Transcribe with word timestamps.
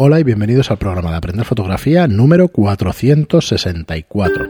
Hola 0.00 0.20
y 0.20 0.22
bienvenidos 0.22 0.70
al 0.70 0.78
programa 0.78 1.10
de 1.10 1.16
Aprender 1.16 1.44
Fotografía 1.44 2.06
número 2.06 2.46
464. 2.46 4.46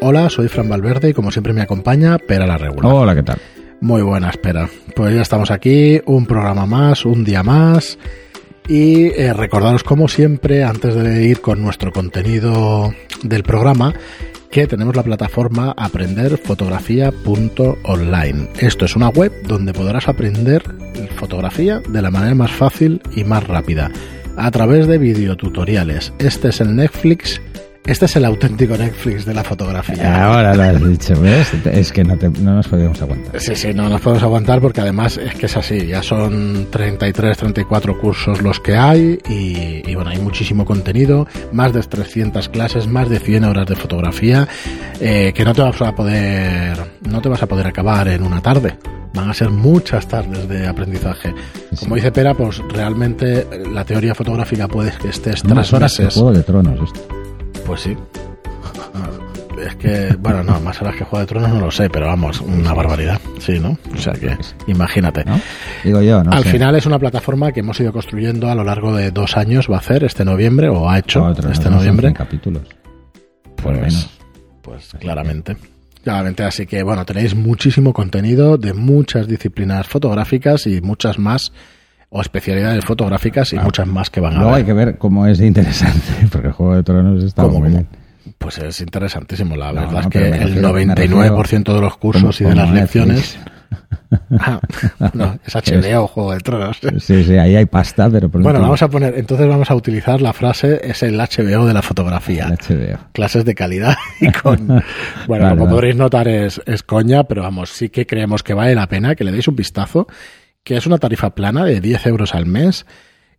Hola, 0.00 0.30
soy 0.30 0.46
Fran 0.46 0.68
Valverde 0.68 1.08
y 1.08 1.12
como 1.12 1.32
siempre 1.32 1.52
me 1.52 1.62
acompaña 1.62 2.18
Pera 2.18 2.46
la 2.46 2.56
Regular. 2.56 2.92
Hola, 2.92 3.16
¿qué 3.16 3.24
tal? 3.24 3.38
Muy 3.80 4.02
buena, 4.02 4.30
espera. 4.30 4.70
Pues 4.94 5.12
ya 5.12 5.22
estamos 5.22 5.50
aquí, 5.50 6.00
un 6.06 6.24
programa 6.24 6.66
más, 6.66 7.04
un 7.04 7.24
día 7.24 7.42
más. 7.42 7.98
Y 8.68 9.06
eh, 9.06 9.32
recordaros 9.32 9.82
como 9.82 10.06
siempre, 10.06 10.62
antes 10.62 10.94
de 10.94 11.24
ir 11.24 11.40
con 11.40 11.60
nuestro 11.60 11.90
contenido 11.90 12.94
del 13.24 13.42
programa, 13.42 13.92
que 14.50 14.66
tenemos 14.66 14.96
la 14.96 15.02
plataforma 15.02 15.72
aprenderfotografía.online. 15.76 18.50
Esto 18.58 18.84
es 18.84 18.96
una 18.96 19.08
web 19.08 19.32
donde 19.46 19.72
podrás 19.72 20.08
aprender 20.08 20.62
fotografía 21.18 21.82
de 21.88 22.02
la 22.02 22.10
manera 22.10 22.34
más 22.34 22.50
fácil 22.50 23.00
y 23.14 23.24
más 23.24 23.46
rápida, 23.46 23.90
a 24.36 24.50
través 24.50 24.86
de 24.86 24.98
videotutoriales. 24.98 26.12
Este 26.18 26.48
es 26.48 26.60
el 26.60 26.76
Netflix 26.76 27.40
este 27.88 28.04
es 28.04 28.16
el 28.16 28.26
auténtico 28.26 28.76
Netflix 28.76 29.24
de 29.24 29.32
la 29.32 29.42
fotografía. 29.42 30.26
Ahora 30.26 30.54
lo 30.54 30.62
has 30.62 30.86
dicho, 30.86 31.18
¿ves? 31.18 31.54
Es 31.64 31.90
que 31.90 32.04
no, 32.04 32.16
nos 32.16 32.68
podemos 32.68 33.00
aguantar. 33.00 33.40
Sí, 33.40 33.56
sí, 33.56 33.72
no 33.72 33.88
nos 33.88 34.02
podemos 34.02 34.22
aguantar 34.22 34.60
porque 34.60 34.82
además 34.82 35.16
es 35.16 35.34
que 35.34 35.46
es 35.46 35.56
así. 35.56 35.86
Ya 35.86 36.02
son 36.02 36.66
33, 36.70 37.38
34 37.38 37.98
cursos 37.98 38.42
los 38.42 38.60
que 38.60 38.76
hay 38.76 39.18
y, 39.26 39.94
bueno, 39.94 40.10
hay 40.10 40.18
muchísimo 40.18 40.66
contenido, 40.66 41.26
más 41.52 41.72
de 41.72 41.80
300 41.80 42.50
clases, 42.50 42.86
más 42.86 43.08
de 43.08 43.20
100 43.20 43.44
horas 43.44 43.66
de 43.66 43.74
fotografía 43.74 44.46
eh, 45.00 45.32
que 45.34 45.44
no 45.46 45.54
te 45.54 45.62
vas 45.62 45.80
a 45.80 45.94
poder, 45.94 46.76
no 47.08 47.22
te 47.22 47.30
vas 47.30 47.42
a 47.42 47.46
poder 47.46 47.66
acabar 47.68 48.08
en 48.08 48.22
una 48.22 48.42
tarde. 48.42 48.76
Van 49.14 49.30
a 49.30 49.34
ser 49.34 49.48
muchas 49.48 50.06
tardes 50.06 50.46
de 50.46 50.66
aprendizaje. 50.66 51.34
Como 51.80 51.94
dice 51.94 52.12
Pera, 52.12 52.34
pues 52.34 52.58
realmente 52.68 53.46
la 53.72 53.82
teoría 53.86 54.14
fotográfica 54.14 54.68
puede 54.68 54.92
que 54.92 55.08
estés 55.08 55.42
tres 55.42 55.72
horas 55.72 55.98
meses. 55.98 56.14
Juego 56.14 56.32
de 56.32 56.42
Tronos 56.42 56.80
esto. 56.82 57.17
Pues 57.68 57.82
sí. 57.82 57.94
Es 59.62 59.76
que, 59.76 60.16
bueno, 60.18 60.42
no, 60.42 60.58
más 60.60 60.80
horas 60.80 60.96
que 60.96 61.04
Juego 61.04 61.20
de 61.20 61.26
Tronos 61.26 61.50
no 61.50 61.60
lo 61.60 61.70
sé, 61.70 61.90
pero 61.90 62.06
vamos, 62.06 62.40
una 62.40 62.72
barbaridad. 62.72 63.20
Sí, 63.40 63.58
¿no? 63.58 63.76
O 63.94 63.98
sea 63.98 64.14
que, 64.14 64.34
imagínate. 64.68 65.22
Digo 65.84 66.00
yo, 66.00 66.24
¿no? 66.24 66.32
Al 66.32 66.44
final 66.44 66.76
es 66.76 66.86
una 66.86 66.98
plataforma 66.98 67.52
que 67.52 67.60
hemos 67.60 67.78
ido 67.78 67.92
construyendo 67.92 68.48
a 68.48 68.54
lo 68.54 68.64
largo 68.64 68.96
de 68.96 69.10
dos 69.10 69.36
años, 69.36 69.68
va 69.70 69.76
a 69.76 69.80
hacer 69.80 70.02
este 70.04 70.24
noviembre, 70.24 70.70
o 70.70 70.88
ha 70.88 70.98
hecho 70.98 71.30
este 71.50 71.68
noviembre. 71.68 72.14
capítulos. 72.14 72.62
Pues, 73.62 74.08
pues 74.62 74.94
claramente. 74.98 75.58
Claramente, 76.02 76.44
así 76.44 76.64
que 76.64 76.82
bueno, 76.82 77.04
tenéis 77.04 77.34
muchísimo 77.34 77.92
contenido 77.92 78.56
de 78.56 78.72
muchas 78.72 79.28
disciplinas 79.28 79.86
fotográficas 79.86 80.66
y 80.66 80.80
muchas 80.80 81.18
más 81.18 81.52
o 82.10 82.20
especialidades 82.20 82.84
fotográficas 82.84 83.52
y 83.52 83.58
muchas 83.58 83.86
más 83.86 84.10
que 84.10 84.20
van 84.20 84.34
a 84.34 84.38
Luego 84.38 84.54
hay 84.54 84.64
que 84.64 84.72
ver 84.72 84.98
cómo 84.98 85.26
es 85.26 85.40
interesante, 85.40 86.06
porque 86.32 86.48
el 86.48 86.52
Juego 86.52 86.76
de 86.76 86.82
Tronos 86.82 87.22
está 87.22 87.46
muy 87.46 87.68
bien. 87.68 87.86
Pues 88.38 88.58
es 88.58 88.80
interesantísimo, 88.80 89.56
la 89.56 89.72
verdad 89.72 90.02
es 90.02 90.06
que 90.08 90.28
el 90.28 90.62
99% 90.62 91.74
de 91.74 91.80
los 91.80 91.96
cursos 91.96 92.40
y 92.40 92.44
de 92.44 92.54
las 92.54 92.70
lecciones... 92.70 93.38
Ah, 94.40 94.58
no, 95.12 95.38
es 95.44 95.54
HBO, 95.54 96.06
Juego 96.06 96.32
de 96.32 96.40
Tronos. 96.40 96.78
Sí, 96.98 97.24
sí, 97.24 97.36
ahí 97.36 97.56
hay 97.56 97.66
pasta, 97.66 98.08
pero... 98.08 98.30
bueno, 98.30 98.60
vamos 98.60 98.82
a 98.82 98.88
poner, 98.88 99.18
entonces 99.18 99.46
vamos 99.46 99.70
a 99.70 99.74
utilizar 99.74 100.22
la 100.22 100.32
frase, 100.32 100.80
es 100.82 101.02
el 101.02 101.18
HBO 101.18 101.66
de 101.66 101.74
la 101.74 101.82
fotografía. 101.82 102.46
El 102.46 102.56
HBO. 102.56 102.98
Clases 103.12 103.44
de 103.44 103.54
calidad 103.54 103.96
y 104.20 104.32
con... 104.32 104.82
Bueno, 105.26 105.50
como 105.50 105.68
podréis 105.68 105.96
notar 105.96 106.26
es, 106.26 106.60
es 106.64 106.82
coña, 106.82 107.24
pero 107.24 107.42
vamos, 107.42 107.68
sí 107.68 107.90
que 107.90 108.06
creemos 108.06 108.42
que 108.42 108.54
vale 108.54 108.74
la 108.74 108.86
pena 108.86 109.14
que 109.14 109.24
le 109.24 109.32
deis 109.32 109.46
un 109.48 109.56
vistazo 109.56 110.06
que 110.68 110.76
es 110.76 110.86
una 110.86 110.98
tarifa 110.98 111.30
plana 111.30 111.64
de 111.64 111.80
10 111.80 112.06
euros 112.08 112.34
al 112.34 112.44
mes 112.44 112.84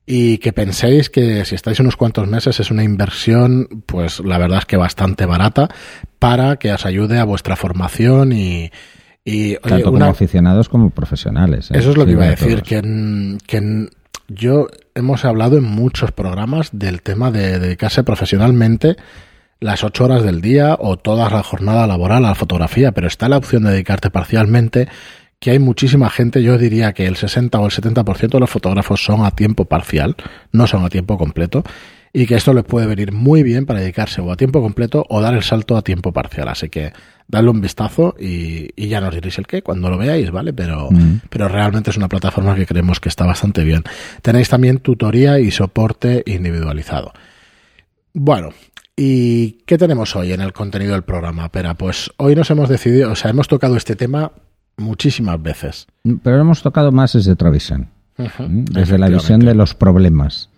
y 0.04 0.40
que 0.40 0.52
penséis 0.52 1.12
que 1.12 1.46
si 1.46 1.54
estáis 1.54 1.80
unos 1.80 1.96
cuantos 1.96 2.28
meses 2.28 2.60
es 2.60 2.72
una 2.72 2.84
inversión, 2.84 3.84
pues 3.86 4.20
la 4.20 4.40
verdad 4.40 4.58
es 4.58 4.66
que 4.66 4.78
bastante 4.78 5.28
barata 5.28 5.70
para 6.18 6.56
que 6.56 6.74
os 6.74 6.88
ayude 6.88 7.20
a 7.20 7.26
vuestra 7.26 7.56
formación 7.56 8.32
y... 8.32 8.72
y 9.24 9.58
Tanto 9.58 9.92
como 9.92 10.06
aficionados 10.06 10.70
como 10.70 10.90
profesionales. 10.90 11.70
¿eh? 11.70 11.78
Eso 11.78 11.92
es 11.92 11.98
lo 11.98 12.08
que 12.08 12.14
iba 12.14 12.26
a 12.26 12.30
decir, 12.32 12.64
que, 12.64 13.38
que 13.46 13.90
yo 14.28 14.70
hemos 14.96 15.24
hablado 15.24 15.60
en 15.60 15.66
muchos 15.66 16.12
programas 16.12 16.72
del 16.72 17.04
tema 17.04 17.30
de 17.30 17.60
dedicarse 17.60 18.04
profesionalmente 18.04 18.96
las 19.60 19.84
ocho 19.84 20.06
horas 20.06 20.24
del 20.24 20.42
día 20.42 20.78
o 20.80 20.98
toda 20.98 21.30
la 21.30 21.44
jornada 21.44 21.86
laboral 21.86 22.26
a 22.26 22.30
la 22.30 22.36
fotografía, 22.36 22.92
pero 22.92 23.06
está 23.06 23.30
la 23.30 23.38
opción 23.38 23.66
de 23.66 23.72
dedicarte 23.72 24.10
parcialmente 24.10 24.88
que 25.40 25.52
hay 25.52 25.60
muchísima 25.60 26.10
gente, 26.10 26.44
yo 26.44 26.58
diría 26.58 26.94
que 26.94 27.06
el 27.06 27.16
60 27.16 27.60
o 27.60 27.66
el 27.66 27.72
70% 27.72 28.30
de 28.30 28.40
los 28.40 28.50
fotógrafos 28.50 29.04
son 29.04 29.26
a 29.26 29.32
tiempo 29.32 29.66
parcial, 29.66 30.16
no 30.52 30.68
son 30.68 30.84
a 30.84 30.90
tiempo 30.90 31.18
completo, 31.18 31.64
y 32.12 32.26
que 32.26 32.36
esto 32.36 32.54
les 32.54 32.64
puede 32.64 32.88
venir 32.88 33.12
muy 33.12 33.44
bien 33.44 33.66
para 33.66 33.80
dedicarse 33.80 34.20
o 34.20 34.32
a 34.32 34.36
tiempo 34.36 34.62
completo 34.62 35.06
o 35.10 35.22
dar 35.22 35.36
el 35.36 35.44
salto 35.44 35.78
a 35.78 35.84
tiempo 35.84 36.12
parcial. 36.12 36.48
Así 36.50 36.70
que 36.70 36.92
dadle 37.28 37.52
un 37.52 37.62
vistazo 37.62 38.16
y, 38.20 38.88
ya 38.88 39.00
nos 39.00 39.14
diréis 39.14 39.38
el 39.38 39.48
qué 39.48 39.62
cuando 39.62 39.90
lo 39.90 39.98
veáis, 39.98 40.32
¿vale? 40.32 40.52
Pero, 40.52 40.90
mm. 40.92 41.22
pero 41.30 41.48
realmente 41.48 41.92
es 41.92 41.98
una 41.98 42.10
plataforma 42.10 42.56
que 42.56 42.66
creemos 42.66 43.00
que 43.00 43.10
está 43.10 43.26
bastante 43.26 43.64
bien. 43.64 43.84
Tenéis 44.22 44.50
también 44.50 44.80
tutoría 44.80 45.40
y 45.40 45.52
soporte 45.52 46.24
individualizado. 46.26 47.14
Bueno, 48.14 48.50
¿y 48.96 49.60
qué 49.68 49.78
tenemos 49.78 50.16
hoy 50.16 50.34
en 50.34 50.42
el 50.42 50.52
contenido 50.52 50.94
del 50.94 51.04
programa? 51.04 51.50
Pera, 51.50 51.76
pues 51.76 52.12
hoy 52.18 52.36
nos 52.36 52.50
hemos 52.50 52.70
decidido, 52.70 53.12
o 53.12 53.16
sea, 53.16 53.30
hemos 53.30 53.48
tocado 53.48 53.78
este 53.78 53.96
tema 53.96 54.32
muchísimas 54.80 55.42
veces. 55.42 55.88
Pero 56.24 56.40
hemos 56.40 56.62
tocado 56.62 56.92
más 56.92 57.14
desde 57.14 57.32
otra 57.32 57.50
visión. 57.50 57.90
desde 58.18 58.98
la 58.98 59.10
visión 59.10 59.40
de 59.42 59.54
los 59.54 59.76
problemas. 59.76 60.50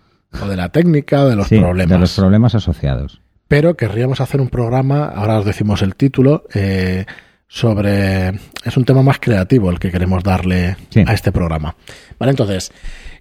O 0.42 0.46
de 0.46 0.56
la 0.56 0.70
técnica, 0.70 1.24
de 1.26 1.36
los 1.36 1.48
problemas. 1.48 1.88
De 1.88 1.98
los 1.98 2.14
problemas 2.14 2.54
asociados. 2.54 3.20
Pero 3.48 3.76
querríamos 3.76 4.20
hacer 4.20 4.40
un 4.40 4.48
programa, 4.48 5.04
ahora 5.04 5.38
os 5.38 5.44
decimos 5.44 5.82
el 5.82 5.94
título, 5.94 6.44
eh, 6.54 7.04
sobre. 7.46 8.28
Es 8.64 8.76
un 8.78 8.84
tema 8.86 9.02
más 9.02 9.18
creativo 9.20 9.70
el 9.70 9.78
que 9.78 9.90
queremos 9.90 10.24
darle 10.24 10.76
a 11.06 11.12
este 11.12 11.32
programa. 11.32 11.76
Vale, 12.18 12.30
entonces, 12.30 12.72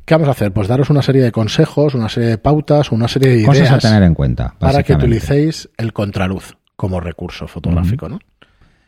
¿qué 0.06 0.14
vamos 0.14 0.30
a 0.30 0.32
hacer? 0.32 0.54
Pues 0.54 0.70
daros 0.70 0.90
una 0.90 1.02
serie 1.02 1.22
de 1.22 1.34
consejos, 1.34 1.96
una 1.96 2.08
serie 2.08 2.30
de 2.30 2.38
pautas, 2.38 2.94
una 2.94 3.10
serie 3.10 3.30
de 3.30 3.36
ideas. 3.40 3.48
Cosas 3.50 3.72
a 3.72 3.80
tener 3.80 4.04
en 4.04 4.14
cuenta. 4.14 4.56
Para 4.58 4.84
que 4.84 4.94
utilicéis 4.94 5.70
el 5.78 5.92
contraluz 5.92 6.56
como 6.78 7.02
recurso 7.02 7.48
fotográfico, 7.48 8.08
¿no? 8.08 8.20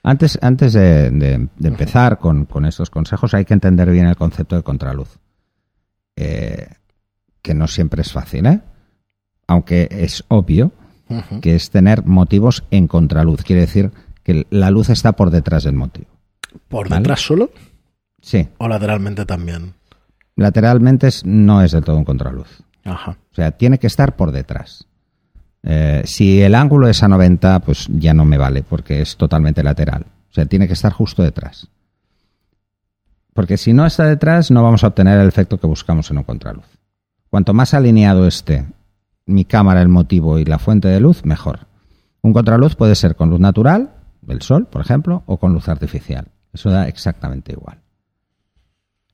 Antes, 0.04 0.38
antes 0.42 0.74
de, 0.74 1.48
empezar 1.64 2.20
con, 2.20 2.46
estos 2.66 2.90
consejos 2.90 3.34
hay 3.34 3.46
que 3.46 3.54
entender 3.54 3.90
bien 3.90 4.06
el 4.06 4.18
concepto 4.18 4.58
de 4.58 4.64
contraluz, 4.64 5.18
eh, 6.18 6.68
que 7.42 7.54
no 7.54 7.68
siempre 7.68 8.02
es 8.02 8.12
fácil, 8.12 8.46
¿eh? 8.48 8.62
aunque 9.48 9.88
es 9.90 10.26
obvio 10.28 10.74
que 11.42 11.56
es 11.56 11.70
tener 11.70 12.06
motivos 12.06 12.64
en 12.72 12.88
contraluz, 12.88 13.44
quiere 13.44 13.62
decir 13.62 13.92
que 14.24 14.48
la 14.50 14.72
luz 14.72 14.90
está 14.90 15.14
por 15.14 15.30
detrás 15.30 15.64
del 15.64 15.76
motivo. 15.76 16.08
¿Por 16.68 16.90
detrás 16.90 17.22
solo? 17.22 17.52
Sí. 18.22 18.50
¿O 18.58 18.68
lateralmente 18.68 19.26
también? 19.26 19.74
Lateralmente 20.36 21.10
no 21.26 21.62
es 21.62 21.72
del 21.72 21.84
todo 21.84 21.98
un 21.98 22.06
contraluz. 22.06 22.64
Ajá. 22.84 23.18
O 23.32 23.36
sea, 23.36 23.52
tiene 23.52 23.78
que 23.78 23.88
estar 23.88 24.16
por 24.16 24.32
detrás. 24.32 24.88
Eh, 25.64 26.04
si 26.06 26.42
el 26.42 26.56
ángulo 26.56 26.88
es 26.88 27.02
a 27.04 27.08
90, 27.08 27.60
pues 27.62 27.88
ya 27.90 28.14
no 28.14 28.26
me 28.26 28.38
vale 28.38 28.64
porque 28.64 29.02
es 29.02 29.16
totalmente 29.16 29.64
lateral. 29.64 30.06
O 30.30 30.34
sea, 30.34 30.46
tiene 30.46 30.68
que 30.68 30.74
estar 30.74 30.92
justo 30.92 31.24
detrás. 31.24 31.68
Porque 33.34 33.58
si 33.58 33.74
no 33.74 33.86
está 33.86 34.06
detrás, 34.06 34.52
no 34.52 34.62
vamos 34.62 34.84
a 34.84 34.88
obtener 34.88 35.20
el 35.20 35.28
efecto 35.28 35.60
que 35.60 35.68
buscamos 35.68 36.12
en 36.12 36.18
un 36.18 36.24
contraluz. 36.24 36.66
Cuanto 37.30 37.54
más 37.54 37.74
alineado 37.74 38.28
esté 38.28 38.66
mi 39.26 39.46
cámara, 39.46 39.82
el 39.82 39.90
motivo 39.90 40.38
y 40.38 40.46
la 40.46 40.60
fuente 40.60 40.88
de 40.88 41.00
luz, 41.00 41.26
mejor. 41.26 41.62
Un 42.22 42.34
contraluz 42.34 42.76
puede 42.76 42.96
ser 42.96 43.16
con 43.16 43.30
luz 43.30 43.40
natural, 43.40 43.92
del 44.22 44.42
sol, 44.42 44.68
por 44.68 44.82
ejemplo, 44.82 45.24
o 45.26 45.38
con 45.38 45.54
luz 45.54 45.68
artificial. 45.70 46.28
Eso 46.54 46.70
da 46.70 46.88
exactamente 46.88 47.54
igual. 47.54 47.80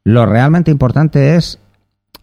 Lo 0.03 0.25
realmente 0.25 0.71
importante 0.71 1.35
es 1.35 1.59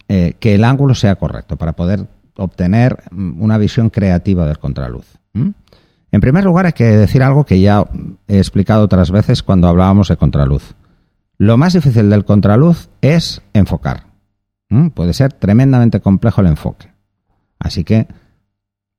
eh, 0.07 0.35
que 0.39 0.55
el 0.55 0.63
ángulo 0.63 0.95
sea 0.95 1.15
correcto 1.15 1.57
para 1.57 1.73
poder 1.73 2.07
obtener 2.37 3.03
una 3.11 3.57
visión 3.57 3.89
creativa 3.89 4.45
del 4.45 4.59
contraluz. 4.59 5.17
En 5.33 6.21
primer 6.21 6.45
lugar, 6.45 6.65
hay 6.65 6.73
que 6.73 6.85
decir 6.85 7.21
algo 7.21 7.45
que 7.45 7.59
ya 7.59 7.85
he 8.27 8.37
explicado 8.37 8.83
otras 8.83 9.11
veces 9.11 9.43
cuando 9.43 9.67
hablábamos 9.67 10.07
de 10.07 10.17
contraluz. 10.17 10.75
Lo 11.37 11.57
más 11.57 11.73
difícil 11.73 12.09
del 12.09 12.25
contraluz 12.25 12.89
es 13.01 13.41
enfocar. 13.53 14.05
Puede 14.93 15.13
ser 15.13 15.33
tremendamente 15.33 16.01
complejo 16.01 16.41
el 16.41 16.47
enfoque. 16.47 16.91
Así 17.59 17.83
que 17.83 18.07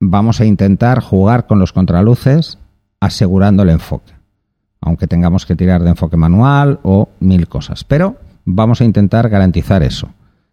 vamos 0.00 0.40
a 0.40 0.44
intentar 0.44 1.00
jugar 1.00 1.46
con 1.46 1.58
los 1.58 1.72
contraluces 1.72 2.58
asegurando 3.00 3.62
el 3.62 3.70
enfoque. 3.70 4.12
Aunque 4.80 5.06
tengamos 5.06 5.44
que 5.44 5.56
tirar 5.56 5.82
de 5.82 5.90
enfoque 5.90 6.16
manual 6.16 6.78
o 6.84 7.08
mil 7.20 7.48
cosas. 7.48 7.84
Pero 7.84 8.16
vamos 8.44 8.80
a 8.80 8.84
intentar 8.84 9.28
garantizar 9.28 9.82
eso. 9.82 10.10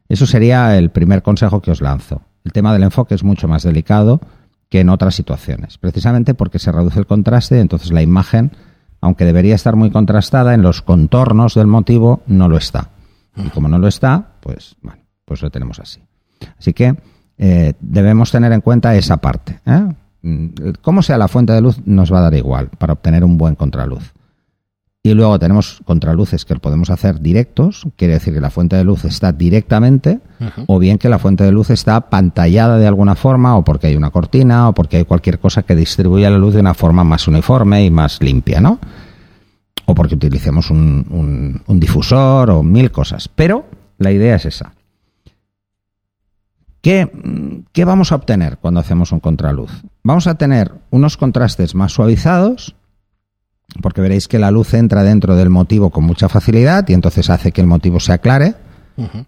Eso 0.09 0.25
sería 0.25 0.77
el 0.77 0.89
primer 0.89 1.21
consejo 1.21 1.61
que 1.61 1.71
os 1.71 1.81
lanzo. 1.81 2.21
El 2.45 2.53
tema 2.53 2.71
del 2.71 2.83
enfoque 2.83 3.15
es 3.15 3.23
mucho 3.23 3.47
más 3.49 3.63
delicado 3.63 4.21
que 4.69 4.79
en 4.79 4.89
otras 4.89 5.15
situaciones, 5.15 5.77
precisamente 5.77 6.33
porque 6.33 6.59
se 6.59 6.71
reduce 6.71 6.99
el 6.99 7.07
contraste, 7.07 7.59
entonces 7.59 7.91
la 7.91 8.01
imagen, 8.01 8.51
aunque 9.01 9.25
debería 9.25 9.55
estar 9.55 9.75
muy 9.75 9.91
contrastada 9.91 10.53
en 10.53 10.61
los 10.61 10.81
contornos 10.81 11.55
del 11.55 11.67
motivo, 11.67 12.21
no 12.27 12.47
lo 12.47 12.57
está. 12.57 12.91
Y 13.35 13.49
como 13.49 13.67
no 13.67 13.79
lo 13.79 13.87
está, 13.87 14.35
pues 14.39 14.75
bueno, 14.81 15.01
pues 15.25 15.41
lo 15.41 15.49
tenemos 15.49 15.79
así. 15.79 16.01
Así 16.57 16.73
que 16.73 16.95
eh, 17.37 17.73
debemos 17.79 18.31
tener 18.31 18.51
en 18.53 18.61
cuenta 18.61 18.95
esa 18.95 19.17
parte. 19.17 19.59
¿eh? 19.65 19.93
Mm, 20.21 20.47
Cómo 20.81 21.01
sea 21.01 21.17
la 21.17 21.27
fuente 21.27 21.53
de 21.53 21.61
luz 21.61 21.79
nos 21.85 22.13
va 22.13 22.19
a 22.19 22.23
dar 22.23 22.33
igual 22.35 22.69
para 22.77 22.93
obtener 22.93 23.23
un 23.23 23.37
buen 23.37 23.55
contraluz. 23.55 24.13
Y 25.05 25.13
luego 25.13 25.37
tenemos 25.37 25.81
contraluces 25.85 26.45
que 26.45 26.55
podemos 26.55 26.89
hacer 26.89 27.19
directos, 27.19 27.83
quiere 27.95 28.15
decir 28.15 28.33
que 28.33 28.41
la 28.41 28.49
fuente 28.49 28.75
de 28.75 28.83
luz 28.83 29.05
está 29.05 29.31
directamente, 29.31 30.19
o 30.65 30.79
bien 30.79 30.97
que 30.97 31.09
la 31.09 31.19
fuente 31.19 31.43
de 31.43 31.51
luz 31.51 31.69
está 31.69 32.09
pantallada 32.09 32.79
de 32.79 32.87
alguna 32.87 33.13
forma, 33.13 33.55
o 33.55 33.63
porque 33.63 33.85
hay 33.85 33.95
una 33.95 34.09
cortina, 34.09 34.67
o 34.67 34.73
porque 34.73 34.97
hay 34.97 35.05
cualquier 35.05 35.37
cosa 35.37 35.61
que 35.61 35.75
distribuya 35.75 36.31
la 36.31 36.39
luz 36.39 36.55
de 36.55 36.61
una 36.61 36.73
forma 36.73 37.03
más 37.03 37.27
uniforme 37.27 37.85
y 37.85 37.91
más 37.91 38.19
limpia, 38.19 38.59
¿no? 38.59 38.79
O 39.85 39.93
porque 39.93 40.15
utilicemos 40.15 40.71
un, 40.71 41.05
un- 41.11 41.61
un 41.67 41.79
difusor 41.79 42.49
o 42.49 42.63
mil 42.63 42.89
cosas. 42.89 43.27
Pero 43.27 43.67
la 43.99 44.11
idea 44.11 44.37
es 44.37 44.45
esa. 44.47 44.73
¿Qué, 46.81 47.63
¿Qué 47.73 47.85
vamos 47.85 48.11
a 48.11 48.15
obtener 48.15 48.57
cuando 48.57 48.79
hacemos 48.79 49.11
un 49.11 49.19
contraluz? 49.19 49.71
Vamos 50.01 50.25
a 50.25 50.33
tener 50.35 50.71
unos 50.89 51.15
contrastes 51.17 51.75
más 51.75 51.91
suavizados, 51.93 52.75
porque 53.81 54.01
veréis 54.01 54.27
que 54.27 54.39
la 54.39 54.51
luz 54.51 54.73
entra 54.73 55.03
dentro 55.03 55.35
del 55.35 55.49
motivo 55.49 55.89
con 55.89 56.03
mucha 56.03 56.29
facilidad 56.29 56.87
y 56.87 56.93
entonces 56.93 57.29
hace 57.29 57.51
que 57.51 57.61
el 57.61 57.67
motivo 57.67 57.99
se 57.99 58.13
aclare, 58.13 58.55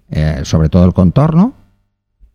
eh, 0.09 0.41
sobre 0.43 0.69
todo 0.69 0.85
el 0.85 0.93
contorno, 0.93 1.53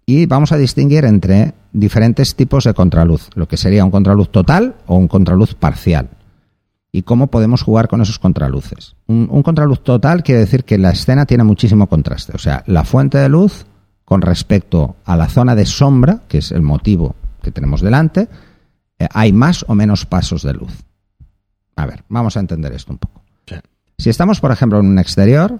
y 0.04 0.26
vamos 0.26 0.52
a 0.52 0.56
distinguir 0.56 1.04
entre 1.04 1.54
diferentes 1.72 2.34
tipos 2.34 2.64
de 2.64 2.74
contraluz, 2.74 3.30
lo 3.34 3.48
que 3.48 3.56
sería 3.56 3.84
un 3.84 3.90
contraluz 3.90 4.30
total 4.30 4.76
o 4.86 4.96
un 4.96 5.08
contraluz 5.08 5.54
parcial. 5.54 6.10
Y 6.94 7.02
cómo 7.02 7.28
podemos 7.28 7.62
jugar 7.62 7.88
con 7.88 8.02
esos 8.02 8.18
contraluces. 8.18 8.96
Un, 9.06 9.28
un 9.30 9.42
contraluz 9.42 9.82
total 9.82 10.22
quiere 10.22 10.40
decir 10.40 10.64
que 10.64 10.76
la 10.76 10.90
escena 10.90 11.24
tiene 11.24 11.42
muchísimo 11.42 11.86
contraste. 11.86 12.32
O 12.34 12.38
sea, 12.38 12.64
la 12.66 12.84
fuente 12.84 13.16
de 13.16 13.30
luz 13.30 13.64
con 14.04 14.20
respecto 14.20 14.96
a 15.06 15.16
la 15.16 15.30
zona 15.30 15.54
de 15.54 15.64
sombra, 15.64 16.20
que 16.28 16.38
es 16.38 16.52
el 16.52 16.60
motivo 16.60 17.14
que 17.42 17.50
tenemos 17.50 17.80
delante, 17.80 18.28
eh, 18.98 19.08
hay 19.10 19.32
más 19.32 19.64
o 19.68 19.74
menos 19.74 20.04
pasos 20.04 20.42
de 20.42 20.52
luz. 20.52 20.84
A 21.82 21.86
ver, 21.86 22.04
vamos 22.08 22.36
a 22.36 22.40
entender 22.40 22.72
esto 22.74 22.92
un 22.92 22.98
poco. 22.98 23.24
Sí. 23.44 23.56
Si 23.98 24.08
estamos, 24.08 24.38
por 24.38 24.52
ejemplo, 24.52 24.78
en 24.78 24.86
un 24.86 25.00
exterior, 25.00 25.58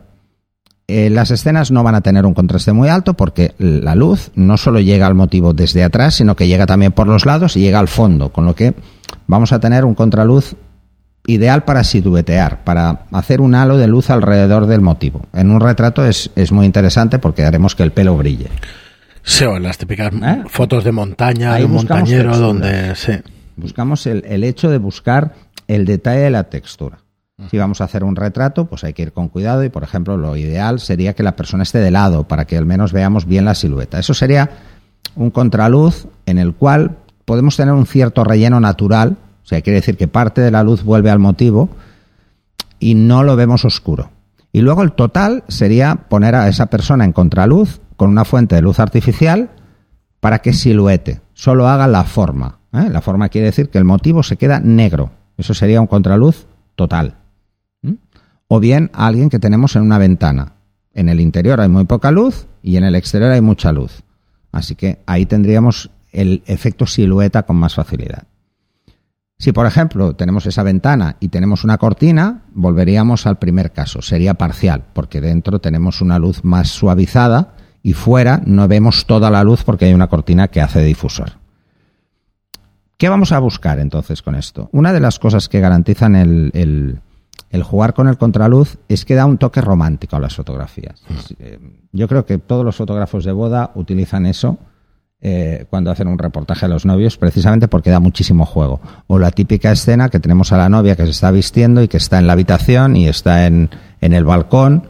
eh, 0.86 1.10
las 1.10 1.32
escenas 1.32 1.72
no 1.72 1.82
van 1.82 1.96
a 1.96 2.00
tener 2.00 2.26
un 2.26 2.32
contraste 2.32 2.72
muy 2.72 2.88
alto 2.88 3.14
porque 3.14 3.56
la 3.58 3.96
luz 3.96 4.30
no 4.36 4.56
solo 4.56 4.78
llega 4.78 5.08
al 5.08 5.16
motivo 5.16 5.52
desde 5.52 5.82
atrás, 5.82 6.14
sino 6.14 6.36
que 6.36 6.46
llega 6.46 6.64
también 6.64 6.92
por 6.92 7.08
los 7.08 7.26
lados 7.26 7.56
y 7.56 7.60
llega 7.60 7.80
al 7.80 7.88
fondo, 7.88 8.28
con 8.28 8.46
lo 8.46 8.54
que 8.54 8.72
vamos 9.26 9.52
a 9.52 9.58
tener 9.58 9.84
un 9.84 9.96
contraluz 9.96 10.54
ideal 11.26 11.64
para 11.64 11.82
siluetear, 11.82 12.62
para 12.62 13.06
hacer 13.10 13.40
un 13.40 13.56
halo 13.56 13.76
de 13.76 13.88
luz 13.88 14.08
alrededor 14.08 14.66
del 14.66 14.80
motivo. 14.80 15.26
En 15.32 15.50
un 15.50 15.60
retrato 15.60 16.06
es, 16.06 16.30
es 16.36 16.52
muy 16.52 16.66
interesante 16.66 17.18
porque 17.18 17.44
haremos 17.44 17.74
que 17.74 17.82
el 17.82 17.90
pelo 17.90 18.16
brille. 18.16 18.46
Sí, 19.24 19.42
o 19.44 19.56
en 19.56 19.64
las 19.64 19.76
típicas 19.76 20.12
¿Eh? 20.14 20.44
fotos 20.46 20.84
de 20.84 20.92
montaña, 20.92 21.54
Ahí 21.54 21.62
de 21.62 21.66
un 21.66 21.72
montañero 21.72 22.38
donde... 22.38 22.94
Sí. 22.94 23.14
Buscamos 23.56 24.06
el, 24.06 24.24
el 24.26 24.44
hecho 24.44 24.70
de 24.70 24.78
buscar 24.78 25.34
el 25.74 25.84
detalle 25.84 26.20
de 26.20 26.30
la 26.30 26.44
textura. 26.44 26.98
Si 27.50 27.58
vamos 27.58 27.80
a 27.80 27.84
hacer 27.84 28.04
un 28.04 28.14
retrato, 28.14 28.66
pues 28.66 28.84
hay 28.84 28.92
que 28.92 29.02
ir 29.02 29.12
con 29.12 29.28
cuidado 29.28 29.64
y, 29.64 29.68
por 29.68 29.82
ejemplo, 29.82 30.16
lo 30.16 30.36
ideal 30.36 30.78
sería 30.78 31.14
que 31.14 31.22
la 31.22 31.34
persona 31.34 31.64
esté 31.64 31.78
de 31.78 31.90
lado 31.90 32.24
para 32.28 32.44
que 32.44 32.56
al 32.56 32.66
menos 32.66 32.92
veamos 32.92 33.26
bien 33.26 33.44
la 33.44 33.54
silueta. 33.54 33.98
Eso 33.98 34.14
sería 34.14 34.50
un 35.16 35.30
contraluz 35.30 36.06
en 36.26 36.38
el 36.38 36.54
cual 36.54 36.98
podemos 37.24 37.56
tener 37.56 37.74
un 37.74 37.86
cierto 37.86 38.22
relleno 38.22 38.60
natural, 38.60 39.16
o 39.42 39.46
sea, 39.46 39.60
quiere 39.60 39.80
decir 39.80 39.96
que 39.96 40.08
parte 40.08 40.40
de 40.40 40.50
la 40.50 40.62
luz 40.62 40.84
vuelve 40.84 41.10
al 41.10 41.18
motivo 41.18 41.70
y 42.78 42.94
no 42.94 43.24
lo 43.24 43.34
vemos 43.34 43.64
oscuro. 43.64 44.10
Y 44.52 44.60
luego 44.60 44.82
el 44.82 44.92
total 44.92 45.44
sería 45.48 46.06
poner 46.08 46.34
a 46.34 46.48
esa 46.48 46.66
persona 46.66 47.04
en 47.04 47.12
contraluz 47.12 47.80
con 47.96 48.10
una 48.10 48.24
fuente 48.24 48.54
de 48.54 48.62
luz 48.62 48.78
artificial 48.78 49.50
para 50.20 50.40
que 50.40 50.52
siluete, 50.52 51.22
solo 51.32 51.66
haga 51.66 51.88
la 51.88 52.04
forma. 52.04 52.58
¿eh? 52.72 52.88
La 52.90 53.00
forma 53.00 53.28
quiere 53.28 53.46
decir 53.46 53.70
que 53.70 53.78
el 53.78 53.84
motivo 53.84 54.22
se 54.22 54.36
queda 54.36 54.60
negro. 54.60 55.10
Eso 55.42 55.54
sería 55.54 55.80
un 55.80 55.88
contraluz 55.88 56.46
total. 56.76 57.16
O 58.46 58.60
bien 58.60 58.92
alguien 58.94 59.28
que 59.28 59.40
tenemos 59.40 59.74
en 59.74 59.82
una 59.82 59.98
ventana. 59.98 60.52
En 60.94 61.08
el 61.08 61.18
interior 61.18 61.60
hay 61.60 61.68
muy 61.68 61.84
poca 61.84 62.12
luz 62.12 62.46
y 62.62 62.76
en 62.76 62.84
el 62.84 62.94
exterior 62.94 63.32
hay 63.32 63.40
mucha 63.40 63.72
luz. 63.72 64.04
Así 64.52 64.76
que 64.76 65.00
ahí 65.04 65.26
tendríamos 65.26 65.90
el 66.12 66.44
efecto 66.46 66.86
silueta 66.86 67.42
con 67.42 67.56
más 67.56 67.74
facilidad. 67.74 68.22
Si, 69.36 69.50
por 69.50 69.66
ejemplo, 69.66 70.14
tenemos 70.14 70.46
esa 70.46 70.62
ventana 70.62 71.16
y 71.18 71.26
tenemos 71.26 71.64
una 71.64 71.76
cortina, 71.76 72.42
volveríamos 72.52 73.26
al 73.26 73.40
primer 73.40 73.72
caso. 73.72 74.00
Sería 74.00 74.34
parcial, 74.34 74.84
porque 74.92 75.20
dentro 75.20 75.58
tenemos 75.58 76.02
una 76.02 76.20
luz 76.20 76.44
más 76.44 76.68
suavizada 76.68 77.56
y 77.82 77.94
fuera 77.94 78.42
no 78.46 78.68
vemos 78.68 79.06
toda 79.06 79.28
la 79.28 79.42
luz 79.42 79.64
porque 79.64 79.86
hay 79.86 79.94
una 79.94 80.06
cortina 80.06 80.46
que 80.46 80.60
hace 80.60 80.84
difusor. 80.84 81.41
¿Qué 83.02 83.08
vamos 83.08 83.32
a 83.32 83.40
buscar 83.40 83.80
entonces 83.80 84.22
con 84.22 84.36
esto? 84.36 84.68
Una 84.70 84.92
de 84.92 85.00
las 85.00 85.18
cosas 85.18 85.48
que 85.48 85.58
garantizan 85.58 86.14
el, 86.14 86.52
el- 86.54 87.00
el 87.50 87.62
jugar 87.64 87.94
con 87.94 88.06
el 88.06 88.16
contraluz 88.16 88.78
es 88.86 89.04
que 89.04 89.16
da 89.16 89.26
un 89.26 89.38
toque 89.38 89.60
romántico 89.60 90.14
a 90.14 90.20
las 90.20 90.36
fotografías. 90.36 91.02
Es, 91.10 91.34
eh, 91.40 91.58
Yo 91.90 92.06
creo 92.06 92.24
que 92.24 92.38
todos 92.38 92.64
los 92.64 92.76
fotógrafos 92.76 93.24
de 93.24 93.32
boda 93.32 93.72
utilizan 93.74 94.24
eso 94.24 94.56
eh, 95.20 95.66
cuando 95.68 95.90
hacen 95.90 96.06
un 96.06 96.16
reportaje 96.18 96.66
a 96.66 96.68
los 96.68 96.86
novios, 96.86 97.16
precisamente 97.18 97.66
porque 97.66 97.90
da 97.90 97.98
muchísimo 97.98 98.46
juego. 98.46 98.80
O 99.08 99.18
la 99.18 99.32
típica 99.32 99.72
escena 99.72 100.08
que 100.08 100.20
tenemos 100.20 100.52
a 100.52 100.56
la 100.58 100.68
novia 100.68 100.94
que 100.94 101.02
se 101.04 101.10
está 101.10 101.32
vistiendo 101.32 101.82
y 101.82 101.88
que 101.88 101.96
está 101.96 102.20
en 102.20 102.28
la 102.28 102.34
habitación 102.34 102.94
y 102.94 103.08
está 103.08 103.46
en, 103.48 103.68
en 104.00 104.12
el 104.12 104.24
balcón, 104.24 104.86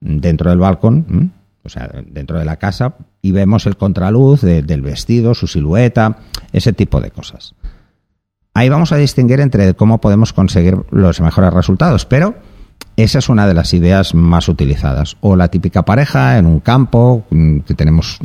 dentro 0.00 0.48
del 0.48 0.60
balcón, 0.60 1.04
¿m? 1.10 1.30
o 1.62 1.68
sea, 1.68 1.90
dentro 2.06 2.38
de 2.38 2.46
la 2.46 2.56
casa, 2.56 2.94
y 3.22 3.32
vemos 3.32 3.66
el 3.66 3.76
contraluz 3.76 4.40
de- 4.42 4.62
del 4.62 4.82
vestido, 4.82 5.34
su 5.34 5.46
silueta, 5.46 6.18
ese 6.52 6.72
tipo 6.72 7.00
de 7.00 7.10
cosas. 7.10 7.54
Ahí 8.54 8.68
vamos 8.68 8.92
a 8.92 8.96
distinguir 8.96 9.40
entre 9.40 9.74
cómo 9.74 10.00
podemos 10.00 10.32
conseguir 10.32 10.76
los 10.90 11.20
mejores 11.20 11.52
resultados, 11.52 12.04
pero 12.06 12.34
esa 12.96 13.18
es 13.20 13.28
una 13.28 13.46
de 13.46 13.54
las 13.54 13.72
ideas 13.74 14.14
más 14.14 14.48
utilizadas. 14.48 15.16
O 15.20 15.36
la 15.36 15.48
típica 15.48 15.84
pareja 15.84 16.36
en 16.38 16.46
un 16.46 16.60
campo, 16.60 17.24
mm, 17.30 17.60
que 17.60 17.74
tenemos 17.74 18.18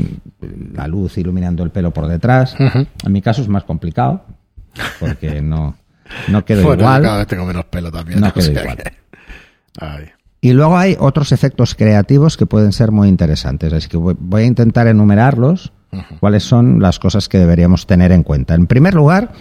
la 0.74 0.88
luz 0.88 1.18
iluminando 1.18 1.64
el 1.64 1.70
pelo 1.70 1.92
por 1.92 2.08
detrás. 2.08 2.56
En 2.60 3.12
mi 3.12 3.22
caso 3.22 3.42
es 3.42 3.48
más 3.48 3.64
complicado, 3.66 4.26
porque 5.00 5.42
no, 5.42 5.76
no 6.30 6.44
quedo 6.44 6.64
Bueno, 6.64 6.82
igual. 6.84 7.02
cada 7.04 7.18
vez 7.20 7.28
tengo 7.28 7.46
menos 7.46 7.66
pelo 7.66 7.92
también. 7.92 8.20
No 8.20 8.34
quedo 8.34 8.52
igual. 8.52 8.78
que- 8.78 8.94
Ay. 9.80 10.06
Y 10.46 10.54
luego 10.54 10.78
hay 10.78 10.96
otros 11.00 11.32
efectos 11.32 11.74
creativos 11.74 12.38
que 12.38 12.46
pueden 12.46 12.72
ser 12.72 12.92
muy 12.92 13.08
interesantes, 13.08 13.74
así 13.74 13.90
que 13.90 13.98
voy, 13.98 14.44
a 14.44 14.46
intentar 14.46 14.86
enumerarlos, 14.86 15.74
cuáles 16.20 16.44
son 16.44 16.80
las 16.80 17.00
cosas 17.00 17.28
que 17.28 17.40
deberíamos 17.40 17.88
tener 17.88 18.12
en 18.12 18.22
cuenta. 18.22 18.54
En 18.54 18.68
primer 18.68 18.94
lugar, 18.94 19.32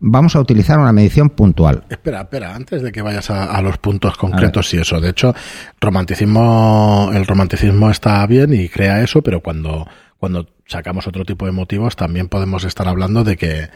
vamos 0.00 0.36
a 0.36 0.40
utilizar 0.40 0.78
una 0.78 0.92
medición 0.92 1.30
puntual. 1.30 1.84
Espera, 1.88 2.20
espera, 2.20 2.54
antes 2.54 2.82
de 2.82 2.92
que 2.92 3.00
vayas 3.00 3.30
a, 3.30 3.56
a 3.56 3.62
los 3.62 3.78
puntos 3.78 4.18
concretos 4.18 4.74
y 4.74 4.80
eso. 4.80 5.00
De 5.00 5.08
hecho, 5.08 5.34
romanticismo, 5.80 7.10
el 7.14 7.24
romanticismo 7.24 7.90
está 7.90 8.26
bien 8.26 8.52
y 8.52 8.68
crea 8.68 9.02
eso, 9.02 9.22
pero 9.22 9.40
cuando, 9.40 9.88
cuando 10.18 10.46
sacamos 10.66 11.06
otro 11.06 11.24
tipo 11.24 11.46
de 11.46 11.52
motivos 11.52 11.96
también 11.96 12.28
podemos 12.28 12.64
estar 12.64 12.86
hablando 12.86 13.24
de 13.24 13.38
que, 13.38 13.70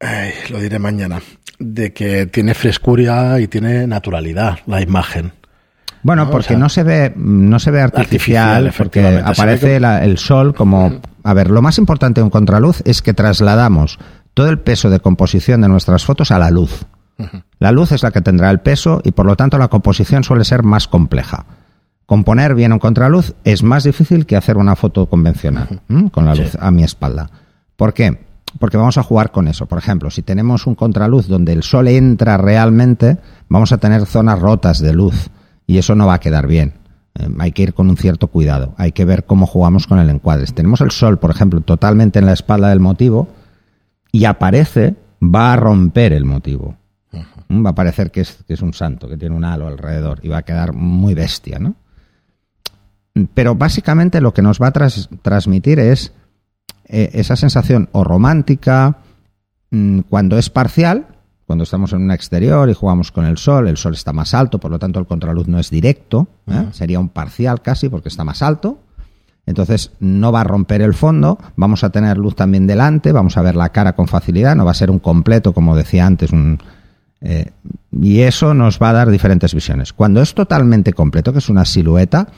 ay, 0.00 0.32
lo 0.48 0.58
diré 0.58 0.78
mañana, 0.78 1.20
de 1.58 1.92
que 1.92 2.24
tiene 2.24 2.54
frescura 2.54 3.40
y 3.40 3.46
tiene 3.46 3.86
naturalidad 3.86 4.60
la 4.64 4.80
imagen. 4.80 5.32
Bueno, 6.02 6.24
No, 6.24 6.28
o 6.28 6.32
porque 6.32 6.48
sea, 6.48 6.58
no 6.58 6.68
se 6.68 6.82
ve, 6.82 7.12
no 7.16 7.58
se 7.58 7.70
ve 7.70 7.80
artificial, 7.80 8.66
artificial, 8.66 8.74
porque 8.76 9.22
aparece 9.24 9.78
la- 9.80 10.04
el 10.04 10.18
sol 10.18 10.54
como. 10.54 11.00
A 11.22 11.34
ver, 11.34 11.50
lo 11.50 11.62
más 11.62 11.78
importante 11.78 12.20
de 12.20 12.24
un 12.24 12.30
contraluz 12.30 12.82
es 12.84 13.02
que 13.02 13.14
trasladamos 13.14 13.98
todo 14.34 14.48
el 14.48 14.58
peso 14.58 14.90
de 14.90 14.98
composición 15.00 15.60
de 15.60 15.68
nuestras 15.68 16.04
fotos 16.04 16.30
a 16.32 16.38
la 16.38 16.50
luz. 16.50 16.84
La 17.60 17.70
luz 17.70 17.92
es 17.92 18.02
la 18.02 18.10
que 18.10 18.20
tendrá 18.20 18.50
el 18.50 18.58
peso 18.60 19.00
y 19.04 19.12
por 19.12 19.26
lo 19.26 19.36
tanto 19.36 19.56
la 19.58 19.68
composición 19.68 20.24
suele 20.24 20.44
ser 20.44 20.64
más 20.64 20.88
compleja. 20.88 21.44
Componer 22.06 22.54
bien 22.56 22.72
un 22.72 22.78
contraluz 22.80 23.34
es 23.44 23.62
más 23.62 23.84
difícil 23.84 24.26
que 24.26 24.36
hacer 24.36 24.56
una 24.56 24.74
foto 24.74 25.06
convencional 25.06 25.80
con 26.10 26.24
la 26.26 26.34
luz 26.34 26.50
Sí. 26.52 26.58
a 26.60 26.70
mi 26.72 26.82
espalda. 26.82 27.30
¿Por 27.76 27.94
qué? 27.94 28.18
Porque 28.58 28.76
vamos 28.76 28.98
a 28.98 29.02
jugar 29.04 29.30
con 29.30 29.46
eso. 29.46 29.66
Por 29.66 29.78
ejemplo, 29.78 30.10
si 30.10 30.22
tenemos 30.22 30.66
un 30.66 30.74
contraluz 30.74 31.28
donde 31.28 31.52
el 31.52 31.62
sol 31.62 31.86
entra 31.88 32.36
realmente, 32.36 33.18
vamos 33.48 33.70
a 33.72 33.78
tener 33.78 34.04
zonas 34.06 34.40
rotas 34.40 34.80
de 34.80 34.92
luz 34.92 35.30
y 35.66 35.78
eso 35.78 35.94
no 35.94 36.06
va 36.06 36.14
a 36.14 36.20
quedar 36.20 36.46
bien. 36.46 36.74
Eh, 37.18 37.28
hay 37.38 37.52
que 37.52 37.62
ir 37.62 37.74
con 37.74 37.88
un 37.90 37.96
cierto 37.96 38.28
cuidado. 38.28 38.74
Hay 38.78 38.92
que 38.92 39.04
ver 39.04 39.24
cómo 39.24 39.46
jugamos 39.46 39.86
con 39.86 39.98
el 39.98 40.08
encuadre. 40.10 40.46
Si 40.46 40.52
tenemos 40.54 40.80
el 40.80 40.90
sol, 40.90 41.18
por 41.18 41.30
ejemplo, 41.30 41.60
totalmente 41.60 42.18
en 42.18 42.26
la 42.26 42.32
espalda 42.32 42.68
del 42.70 42.80
motivo 42.80 43.28
y 44.10 44.24
aparece, 44.24 44.94
va 45.22 45.52
a 45.52 45.56
romper 45.56 46.12
el 46.12 46.24
motivo. 46.24 46.76
Va 47.50 47.70
a 47.70 47.74
parecer 47.74 48.10
que 48.10 48.22
es, 48.22 48.38
que 48.46 48.54
es 48.54 48.62
un 48.62 48.72
santo, 48.72 49.08
que 49.08 49.18
tiene 49.18 49.34
un 49.36 49.44
halo 49.44 49.66
alrededor 49.66 50.20
y 50.22 50.28
va 50.28 50.38
a 50.38 50.42
quedar 50.42 50.72
muy 50.72 51.12
bestia, 51.14 51.58
¿no? 51.58 51.74
Pero 53.34 53.54
básicamente 53.54 54.22
lo 54.22 54.32
que 54.32 54.40
nos 54.40 54.58
va 54.60 54.68
a 54.68 54.72
tras- 54.72 55.10
transmitir 55.20 55.78
es 55.78 56.12
eh, 56.86 57.10
esa 57.12 57.36
sensación 57.36 57.90
o 57.92 58.04
romántica 58.04 58.96
mm, 59.70 60.00
cuando 60.08 60.38
es 60.38 60.48
parcial, 60.48 61.08
cuando 61.46 61.64
estamos 61.64 61.92
en 61.92 62.02
un 62.02 62.10
exterior 62.10 62.68
y 62.70 62.74
jugamos 62.74 63.12
con 63.12 63.24
el 63.24 63.36
sol, 63.36 63.68
el 63.68 63.76
sol 63.76 63.94
está 63.94 64.12
más 64.12 64.34
alto, 64.34 64.58
por 64.58 64.70
lo 64.70 64.78
tanto 64.78 65.00
el 65.00 65.06
contraluz 65.06 65.48
no 65.48 65.58
es 65.58 65.70
directo, 65.70 66.28
¿eh? 66.46 66.66
sería 66.72 67.00
un 67.00 67.08
parcial 67.08 67.62
casi 67.62 67.88
porque 67.88 68.08
está 68.08 68.24
más 68.24 68.42
alto. 68.42 68.78
Entonces 69.44 69.90
no 69.98 70.30
va 70.30 70.42
a 70.42 70.44
romper 70.44 70.82
el 70.82 70.94
fondo, 70.94 71.36
vamos 71.56 71.82
a 71.82 71.90
tener 71.90 72.16
luz 72.16 72.36
también 72.36 72.68
delante, 72.68 73.10
vamos 73.10 73.36
a 73.36 73.42
ver 73.42 73.56
la 73.56 73.70
cara 73.70 73.94
con 73.94 74.06
facilidad, 74.06 74.54
no 74.54 74.64
va 74.64 74.70
a 74.70 74.74
ser 74.74 74.88
un 74.88 75.00
completo, 75.00 75.52
como 75.52 75.74
decía 75.76 76.06
antes, 76.06 76.30
un, 76.30 76.60
eh, 77.20 77.50
y 77.90 78.20
eso 78.20 78.54
nos 78.54 78.80
va 78.80 78.90
a 78.90 78.92
dar 78.92 79.10
diferentes 79.10 79.54
visiones. 79.54 79.92
Cuando 79.92 80.22
es 80.22 80.34
totalmente 80.34 80.92
completo, 80.92 81.32
que 81.32 81.38
es 81.38 81.48
una 81.48 81.64
silueta, 81.64 82.28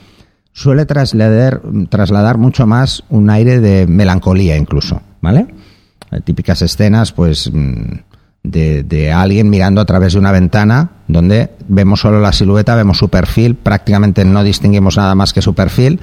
suele 0.51 0.85
trasladar, 0.85 1.61
trasladar 1.89 2.37
mucho 2.37 2.67
más 2.67 3.03
un 3.09 3.29
aire 3.29 3.59
de 3.59 3.87
melancolía 3.87 4.57
incluso, 4.57 5.01
¿vale? 5.21 5.47
Eh, 6.11 6.21
típicas 6.21 6.61
escenas, 6.61 7.11
pues, 7.11 7.51
mm, 7.51 7.99
de, 8.49 8.83
de, 8.83 9.11
alguien 9.11 9.49
mirando 9.49 9.81
a 9.81 9.85
través 9.85 10.13
de 10.13 10.19
una 10.19 10.31
ventana 10.31 10.91
donde 11.07 11.51
vemos 11.67 12.01
solo 12.01 12.19
la 12.19 12.31
silueta, 12.31 12.75
vemos 12.75 12.97
su 12.97 13.09
perfil, 13.09 13.55
prácticamente 13.55 14.25
no 14.25 14.43
distinguimos 14.43 14.97
nada 14.97 15.15
más 15.15 15.33
que 15.33 15.41
su 15.41 15.53
perfil 15.53 15.99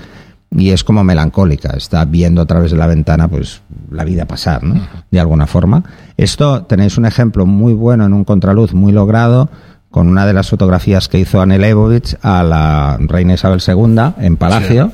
y 0.56 0.70
es 0.70 0.84
como 0.84 1.02
melancólica, 1.02 1.74
está 1.76 2.04
viendo 2.04 2.42
a 2.42 2.46
través 2.46 2.70
de 2.70 2.76
la 2.76 2.86
ventana 2.86 3.28
pues 3.28 3.62
la 3.90 4.04
vida 4.04 4.26
pasar, 4.26 4.62
¿no? 4.62 4.80
De 5.10 5.20
alguna 5.20 5.46
forma. 5.46 5.82
Esto 6.16 6.64
tenéis 6.64 6.98
un 6.98 7.06
ejemplo 7.06 7.46
muy 7.46 7.72
bueno 7.72 8.04
en 8.04 8.12
un 8.12 8.24
contraluz 8.24 8.74
muy 8.74 8.92
logrado 8.92 9.48
con 9.90 10.08
una 10.08 10.26
de 10.26 10.32
las 10.32 10.48
fotografías 10.48 11.08
que 11.08 11.18
hizo 11.18 11.40
Anne 11.40 11.58
Leibovitz 11.58 12.16
a 12.22 12.42
la 12.42 12.96
reina 12.98 13.34
Isabel 13.34 13.60
II 13.66 14.14
en 14.18 14.36
Palacio, 14.36 14.90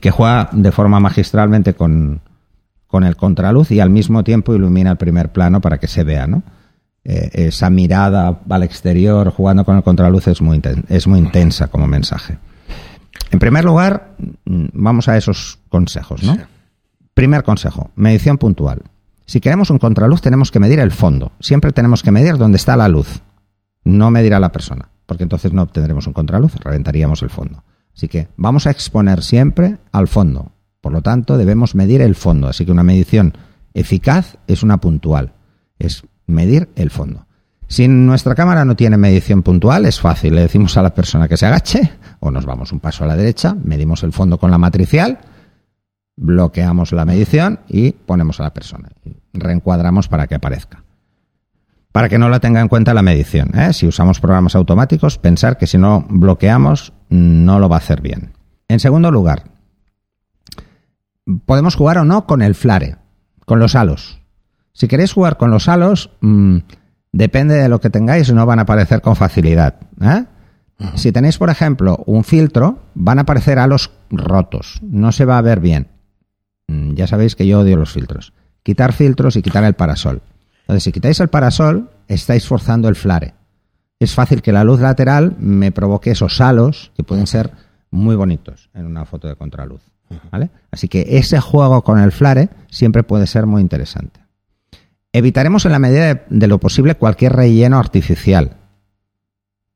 que 0.00 0.10
juega 0.10 0.50
de 0.52 0.72
forma 0.72 0.98
magistralmente 0.98 1.74
con, 1.74 2.20
con 2.88 3.04
el 3.04 3.16
contraluz 3.16 3.70
y 3.70 3.80
al 3.80 3.90
mismo 3.90 4.24
tiempo 4.24 4.54
ilumina 4.54 4.90
el 4.90 4.96
primer 4.96 5.30
plano 5.30 5.60
para 5.60 5.78
que 5.78 5.86
se 5.86 6.02
vea, 6.04 6.26
¿no? 6.26 6.42
Eh, 7.04 7.30
esa 7.32 7.68
mirada 7.68 8.40
al 8.48 8.62
exterior 8.62 9.30
jugando 9.30 9.64
con 9.64 9.76
el 9.76 9.82
contraluz 9.82 10.28
es 10.28 10.40
muy, 10.40 10.62
es 10.88 11.06
muy 11.06 11.18
intensa 11.18 11.68
como 11.68 11.86
mensaje. 11.86 12.38
En 13.30 13.38
primer 13.38 13.64
lugar, 13.64 14.14
mm, 14.44 14.66
vamos 14.72 15.08
a 15.08 15.16
esos 15.16 15.58
consejos, 15.68 16.22
¿no? 16.22 16.36
Primer 17.14 17.42
consejo, 17.42 17.90
medición 17.96 18.38
puntual. 18.38 18.82
Si 19.26 19.40
queremos 19.40 19.70
un 19.70 19.78
contraluz 19.78 20.20
tenemos 20.20 20.50
que 20.50 20.60
medir 20.60 20.80
el 20.80 20.92
fondo. 20.92 21.32
Siempre 21.40 21.72
tenemos 21.72 22.02
que 22.02 22.12
medir 22.12 22.36
dónde 22.36 22.56
está 22.56 22.76
la 22.76 22.88
luz 22.88 23.22
no 23.84 24.10
medir 24.10 24.34
a 24.34 24.40
la 24.40 24.52
persona, 24.52 24.90
porque 25.06 25.24
entonces 25.24 25.52
no 25.52 25.62
obtendremos 25.62 26.06
un 26.06 26.12
contraluz, 26.12 26.54
reventaríamos 26.56 27.22
el 27.22 27.30
fondo. 27.30 27.64
Así 27.94 28.08
que 28.08 28.28
vamos 28.36 28.66
a 28.66 28.70
exponer 28.70 29.22
siempre 29.22 29.78
al 29.92 30.08
fondo. 30.08 30.52
Por 30.80 30.92
lo 30.92 31.02
tanto, 31.02 31.36
debemos 31.36 31.74
medir 31.74 32.00
el 32.00 32.14
fondo. 32.14 32.48
Así 32.48 32.64
que 32.64 32.72
una 32.72 32.82
medición 32.82 33.36
eficaz 33.74 34.38
es 34.46 34.62
una 34.62 34.78
puntual. 34.78 35.34
Es 35.78 36.04
medir 36.26 36.70
el 36.76 36.90
fondo. 36.90 37.26
Si 37.68 37.88
nuestra 37.88 38.34
cámara 38.34 38.64
no 38.64 38.76
tiene 38.76 38.96
medición 38.96 39.42
puntual, 39.42 39.86
es 39.86 40.00
fácil. 40.00 40.34
Le 40.34 40.42
decimos 40.42 40.76
a 40.76 40.82
la 40.82 40.94
persona 40.94 41.28
que 41.28 41.36
se 41.36 41.46
agache 41.46 41.92
o 42.20 42.30
nos 42.30 42.44
vamos 42.44 42.72
un 42.72 42.80
paso 42.80 43.04
a 43.04 43.06
la 43.06 43.16
derecha, 43.16 43.56
medimos 43.64 44.02
el 44.02 44.12
fondo 44.12 44.38
con 44.38 44.50
la 44.50 44.58
matricial, 44.58 45.18
bloqueamos 46.16 46.92
la 46.92 47.04
medición 47.04 47.60
y 47.68 47.92
ponemos 47.92 48.40
a 48.40 48.44
la 48.44 48.52
persona. 48.52 48.90
Reencuadramos 49.32 50.08
para 50.08 50.26
que 50.26 50.34
aparezca 50.34 50.84
para 51.92 52.08
que 52.08 52.18
no 52.18 52.30
la 52.30 52.40
tenga 52.40 52.60
en 52.60 52.68
cuenta 52.68 52.94
la 52.94 53.02
medición. 53.02 53.50
¿eh? 53.54 53.72
Si 53.74 53.86
usamos 53.86 54.18
programas 54.18 54.56
automáticos, 54.56 55.18
pensar 55.18 55.58
que 55.58 55.66
si 55.66 55.76
no 55.78 56.06
bloqueamos 56.08 56.94
no 57.10 57.58
lo 57.58 57.68
va 57.68 57.76
a 57.76 57.78
hacer 57.78 58.00
bien. 58.00 58.32
En 58.68 58.80
segundo 58.80 59.10
lugar, 59.10 59.44
podemos 61.44 61.76
jugar 61.76 61.98
o 61.98 62.04
no 62.04 62.26
con 62.26 62.40
el 62.40 62.54
flare, 62.54 62.96
con 63.44 63.58
los 63.58 63.76
halos. 63.76 64.21
Si 64.72 64.88
queréis 64.88 65.12
jugar 65.12 65.36
con 65.36 65.50
los 65.50 65.68
halos, 65.68 66.10
mmm, 66.20 66.58
depende 67.12 67.54
de 67.54 67.68
lo 67.68 67.80
que 67.80 67.90
tengáis, 67.90 68.32
no 68.32 68.46
van 68.46 68.58
a 68.58 68.62
aparecer 68.62 69.00
con 69.00 69.16
facilidad. 69.16 69.76
¿eh? 70.00 70.24
Si 70.94 71.12
tenéis, 71.12 71.38
por 71.38 71.50
ejemplo, 71.50 72.02
un 72.06 72.24
filtro, 72.24 72.78
van 72.94 73.18
a 73.18 73.22
aparecer 73.22 73.58
halos 73.58 73.90
rotos, 74.10 74.80
no 74.82 75.12
se 75.12 75.24
va 75.24 75.38
a 75.38 75.42
ver 75.42 75.60
bien. 75.60 75.88
Mm, 76.68 76.94
ya 76.94 77.06
sabéis 77.06 77.36
que 77.36 77.46
yo 77.46 77.60
odio 77.60 77.76
los 77.76 77.92
filtros. 77.92 78.32
Quitar 78.62 78.92
filtros 78.92 79.36
y 79.36 79.42
quitar 79.42 79.64
el 79.64 79.74
parasol. 79.74 80.22
Entonces, 80.62 80.84
si 80.84 80.92
quitáis 80.92 81.20
el 81.20 81.28
parasol, 81.28 81.90
estáis 82.08 82.46
forzando 82.46 82.88
el 82.88 82.96
flare. 82.96 83.34
Es 83.98 84.14
fácil 84.14 84.42
que 84.42 84.52
la 84.52 84.64
luz 84.64 84.80
lateral 84.80 85.36
me 85.38 85.70
provoque 85.70 86.10
esos 86.10 86.40
halos 86.40 86.92
que 86.96 87.04
pueden 87.04 87.26
ser 87.26 87.52
muy 87.90 88.16
bonitos 88.16 88.70
en 88.74 88.86
una 88.86 89.04
foto 89.04 89.28
de 89.28 89.36
contraluz. 89.36 89.82
¿vale? 90.30 90.50
Así 90.70 90.88
que 90.88 91.18
ese 91.18 91.40
juego 91.40 91.82
con 91.82 91.98
el 91.98 92.12
flare 92.12 92.48
siempre 92.70 93.02
puede 93.02 93.26
ser 93.26 93.46
muy 93.46 93.60
interesante. 93.60 94.21
Evitaremos 95.12 95.66
en 95.66 95.72
la 95.72 95.78
medida 95.78 96.14
de, 96.14 96.22
de 96.30 96.46
lo 96.46 96.58
posible 96.58 96.94
cualquier 96.94 97.34
relleno 97.34 97.78
artificial, 97.78 98.56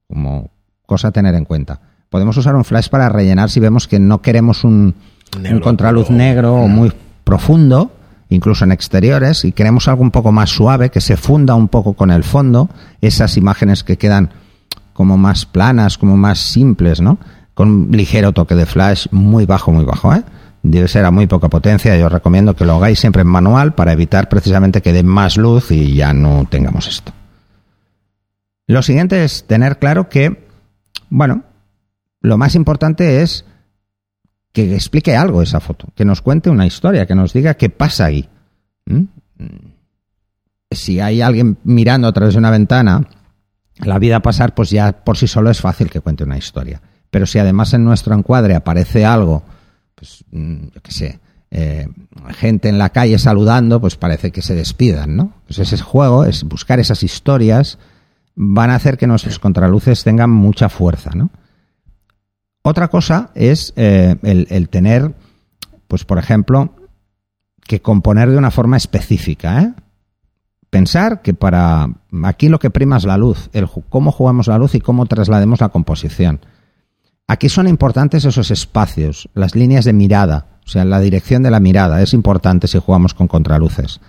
como 0.08 0.50
cosa 0.86 1.08
a 1.08 1.12
tener 1.12 1.34
en 1.34 1.44
cuenta. 1.44 1.80
Podemos 2.08 2.36
usar 2.36 2.54
un 2.54 2.64
flash 2.64 2.88
para 2.88 3.08
rellenar 3.08 3.50
si 3.50 3.60
vemos 3.60 3.88
que 3.88 3.98
no 3.98 4.22
queremos 4.22 4.64
un, 4.64 4.94
negro, 5.40 5.56
un 5.56 5.62
contraluz 5.62 6.10
negro 6.10 6.54
o 6.54 6.68
muy 6.68 6.92
profundo, 7.24 7.90
incluso 8.28 8.64
en 8.64 8.72
exteriores, 8.72 9.44
y 9.44 9.52
queremos 9.52 9.88
algo 9.88 10.02
un 10.02 10.10
poco 10.10 10.32
más 10.32 10.50
suave, 10.50 10.90
que 10.90 11.00
se 11.00 11.16
funda 11.16 11.54
un 11.54 11.68
poco 11.68 11.94
con 11.94 12.10
el 12.10 12.24
fondo, 12.24 12.70
esas 13.00 13.36
imágenes 13.36 13.84
que 13.84 13.98
quedan 13.98 14.30
como 14.92 15.18
más 15.18 15.44
planas, 15.44 15.98
como 15.98 16.16
más 16.16 16.38
simples, 16.38 17.00
¿no? 17.00 17.18
Con 17.54 17.70
un 17.70 17.90
ligero 17.90 18.32
toque 18.32 18.54
de 18.54 18.66
flash 18.66 19.08
muy 19.10 19.44
bajo, 19.44 19.72
muy 19.72 19.84
bajo, 19.84 20.14
¿eh? 20.14 20.22
Debe 20.68 20.88
ser 20.88 21.04
a 21.04 21.12
muy 21.12 21.28
poca 21.28 21.48
potencia. 21.48 21.96
Yo 21.96 22.06
os 22.06 22.12
recomiendo 22.12 22.56
que 22.56 22.64
lo 22.64 22.74
hagáis 22.74 22.98
siempre 22.98 23.22
en 23.22 23.28
manual 23.28 23.74
para 23.74 23.92
evitar 23.92 24.28
precisamente 24.28 24.82
que 24.82 24.92
dé 24.92 25.04
más 25.04 25.36
luz 25.36 25.70
y 25.70 25.94
ya 25.94 26.12
no 26.12 26.44
tengamos 26.50 26.88
esto. 26.88 27.12
Lo 28.66 28.82
siguiente 28.82 29.22
es 29.22 29.46
tener 29.46 29.78
claro 29.78 30.08
que, 30.08 30.48
bueno, 31.08 31.44
lo 32.20 32.36
más 32.36 32.56
importante 32.56 33.22
es 33.22 33.44
que 34.52 34.74
explique 34.74 35.14
algo 35.14 35.40
esa 35.40 35.60
foto, 35.60 35.86
que 35.94 36.04
nos 36.04 36.20
cuente 36.20 36.50
una 36.50 36.66
historia, 36.66 37.06
que 37.06 37.14
nos 37.14 37.32
diga 37.32 37.54
qué 37.54 37.70
pasa 37.70 38.06
ahí. 38.06 38.28
¿Mm? 38.86 39.04
Si 40.72 40.98
hay 40.98 41.22
alguien 41.22 41.58
mirando 41.62 42.08
a 42.08 42.12
través 42.12 42.34
de 42.34 42.38
una 42.38 42.50
ventana, 42.50 43.06
la 43.78 44.00
vida 44.00 44.18
pasar, 44.18 44.56
pues 44.56 44.70
ya 44.70 45.04
por 45.04 45.16
sí 45.16 45.28
solo 45.28 45.48
es 45.48 45.60
fácil 45.60 45.90
que 45.90 46.00
cuente 46.00 46.24
una 46.24 46.38
historia. 46.38 46.82
Pero 47.08 47.24
si 47.24 47.38
además 47.38 47.72
en 47.72 47.84
nuestro 47.84 48.16
encuadre 48.16 48.56
aparece 48.56 49.04
algo, 49.04 49.44
pues 49.96 50.24
mm, 50.30 50.68
yo 50.74 50.82
qué 50.82 50.92
sé, 50.92 51.20
eh, 51.50 51.88
gente 52.36 52.68
en 52.68 52.78
la 52.78 52.90
calle 52.90 53.18
saludando, 53.18 53.80
pues 53.80 53.96
parece 53.96 54.30
que 54.30 54.42
se 54.42 54.54
despidan, 54.54 55.16
¿no? 55.16 55.32
Pues 55.46 55.58
ese 55.58 55.78
juego, 55.78 56.24
es 56.24 56.44
buscar 56.44 56.78
esas 56.78 57.02
historias, 57.02 57.78
van 58.34 58.70
a 58.70 58.76
hacer 58.76 58.98
que 58.98 59.06
nuestros 59.06 59.38
contraluces 59.38 60.04
tengan 60.04 60.30
mucha 60.30 60.68
fuerza, 60.68 61.10
¿no? 61.14 61.30
Otra 62.62 62.88
cosa 62.88 63.30
es 63.34 63.72
eh, 63.76 64.16
el, 64.22 64.46
el, 64.50 64.68
tener, 64.68 65.14
pues 65.88 66.04
por 66.04 66.18
ejemplo, 66.18 66.74
que 67.66 67.80
componer 67.80 68.30
de 68.30 68.36
una 68.36 68.50
forma 68.50 68.76
específica. 68.76 69.62
¿eh? 69.62 69.74
Pensar 70.68 71.22
que 71.22 71.32
para 71.32 71.88
aquí 72.24 72.48
lo 72.48 72.58
que 72.58 72.70
prima 72.70 72.96
es 72.96 73.04
la 73.04 73.16
luz, 73.16 73.50
el 73.52 73.68
cómo 73.88 74.10
jugamos 74.10 74.48
la 74.48 74.58
luz 74.58 74.74
y 74.74 74.80
cómo 74.80 75.06
traslademos 75.06 75.60
la 75.60 75.68
composición. 75.68 76.40
Aquí 77.28 77.48
son 77.48 77.66
importantes 77.66 78.24
esos 78.24 78.50
espacios, 78.50 79.28
las 79.34 79.54
líneas 79.56 79.84
de 79.84 79.92
mirada, 79.92 80.46
o 80.64 80.68
sea, 80.68 80.84
la 80.84 81.00
dirección 81.00 81.42
de 81.42 81.50
la 81.50 81.60
mirada 81.60 82.02
es 82.02 82.12
importante 82.12 82.68
si 82.68 82.78
jugamos 82.78 83.14
con 83.14 83.28
contraluces. 83.28 84.00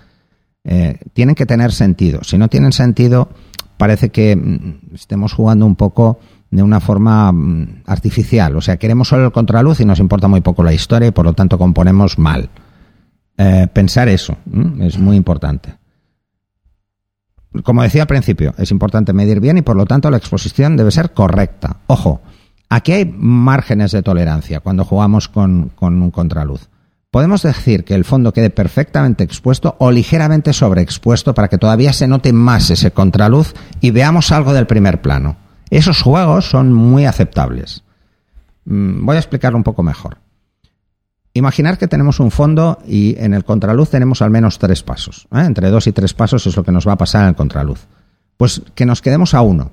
Eh, 0.64 0.98
tienen 1.12 1.34
que 1.34 1.46
tener 1.46 1.72
sentido. 1.72 2.22
Si 2.24 2.36
no 2.36 2.48
tienen 2.48 2.72
sentido, 2.72 3.28
parece 3.76 4.10
que 4.10 4.36
mm, 4.36 4.94
estemos 4.94 5.32
jugando 5.32 5.66
un 5.66 5.76
poco 5.76 6.18
de 6.50 6.62
una 6.62 6.80
forma 6.80 7.30
mm, 7.32 7.82
artificial. 7.86 8.56
O 8.56 8.60
sea, 8.60 8.76
queremos 8.76 9.08
solo 9.08 9.26
el 9.26 9.32
contraluz 9.32 9.80
y 9.80 9.84
nos 9.84 10.00
importa 10.00 10.28
muy 10.28 10.40
poco 10.40 10.62
la 10.62 10.72
historia 10.72 11.08
y 11.08 11.12
por 11.12 11.24
lo 11.24 11.32
tanto 11.32 11.58
componemos 11.58 12.18
mal. 12.18 12.50
Eh, 13.36 13.68
pensar 13.72 14.08
eso 14.08 14.36
es 14.80 14.98
muy 14.98 15.16
importante. 15.16 15.74
Como 17.62 17.82
decía 17.82 18.02
al 18.02 18.08
principio, 18.08 18.52
es 18.58 18.70
importante 18.72 19.12
medir 19.12 19.40
bien 19.40 19.58
y 19.58 19.62
por 19.62 19.76
lo 19.76 19.86
tanto 19.86 20.10
la 20.10 20.16
exposición 20.16 20.76
debe 20.76 20.90
ser 20.90 21.12
correcta. 21.12 21.78
Ojo, 21.86 22.20
aquí 22.68 22.92
hay 22.92 23.04
márgenes 23.04 23.92
de 23.92 24.02
tolerancia 24.02 24.60
cuando 24.60 24.84
jugamos 24.84 25.28
con, 25.28 25.72
un 25.80 26.10
contraluz. 26.10 26.68
Podemos 27.10 27.42
decir 27.42 27.84
que 27.84 27.94
el 27.94 28.04
fondo 28.04 28.32
quede 28.32 28.50
perfectamente 28.50 29.24
expuesto 29.24 29.76
o 29.78 29.90
ligeramente 29.90 30.52
sobreexpuesto 30.52 31.34
para 31.34 31.48
que 31.48 31.58
todavía 31.58 31.92
se 31.92 32.06
note 32.06 32.32
más 32.32 32.70
ese 32.70 32.90
contraluz 32.90 33.54
y 33.80 33.90
veamos 33.90 34.30
algo 34.30 34.52
del 34.52 34.66
primer 34.66 35.00
plano. 35.00 35.36
Esos 35.70 36.02
juegos 36.02 36.50
son 36.50 36.72
muy 36.72 37.06
aceptables. 37.06 37.82
Mm, 38.66 39.06
voy 39.06 39.16
a 39.16 39.20
explicarlo 39.20 39.56
un 39.56 39.64
poco 39.64 39.82
mejor. 39.82 40.18
Imaginar 41.32 41.78
que 41.78 41.88
tenemos 41.88 42.20
un 42.20 42.30
fondo 42.30 42.78
y 42.86 43.16
en 43.18 43.32
el 43.32 43.44
contraluz 43.44 43.90
tenemos 43.90 44.22
al 44.22 44.30
menos 44.30 44.58
tres 44.58 44.82
pasos. 44.82 45.28
¿eh? 45.32 45.40
Entre 45.40 45.70
dos 45.70 45.86
y 45.86 45.92
tres 45.92 46.12
pasos 46.12 46.46
es 46.46 46.56
lo 46.56 46.64
que 46.64 46.72
nos 46.72 46.86
va 46.86 46.92
a 46.92 46.98
pasar 46.98 47.22
en 47.22 47.28
el 47.28 47.36
contraluz. 47.36 47.86
Pues 48.36 48.62
que 48.74 48.86
nos 48.86 49.02
quedemos 49.02 49.34
a 49.34 49.40
uno. 49.40 49.72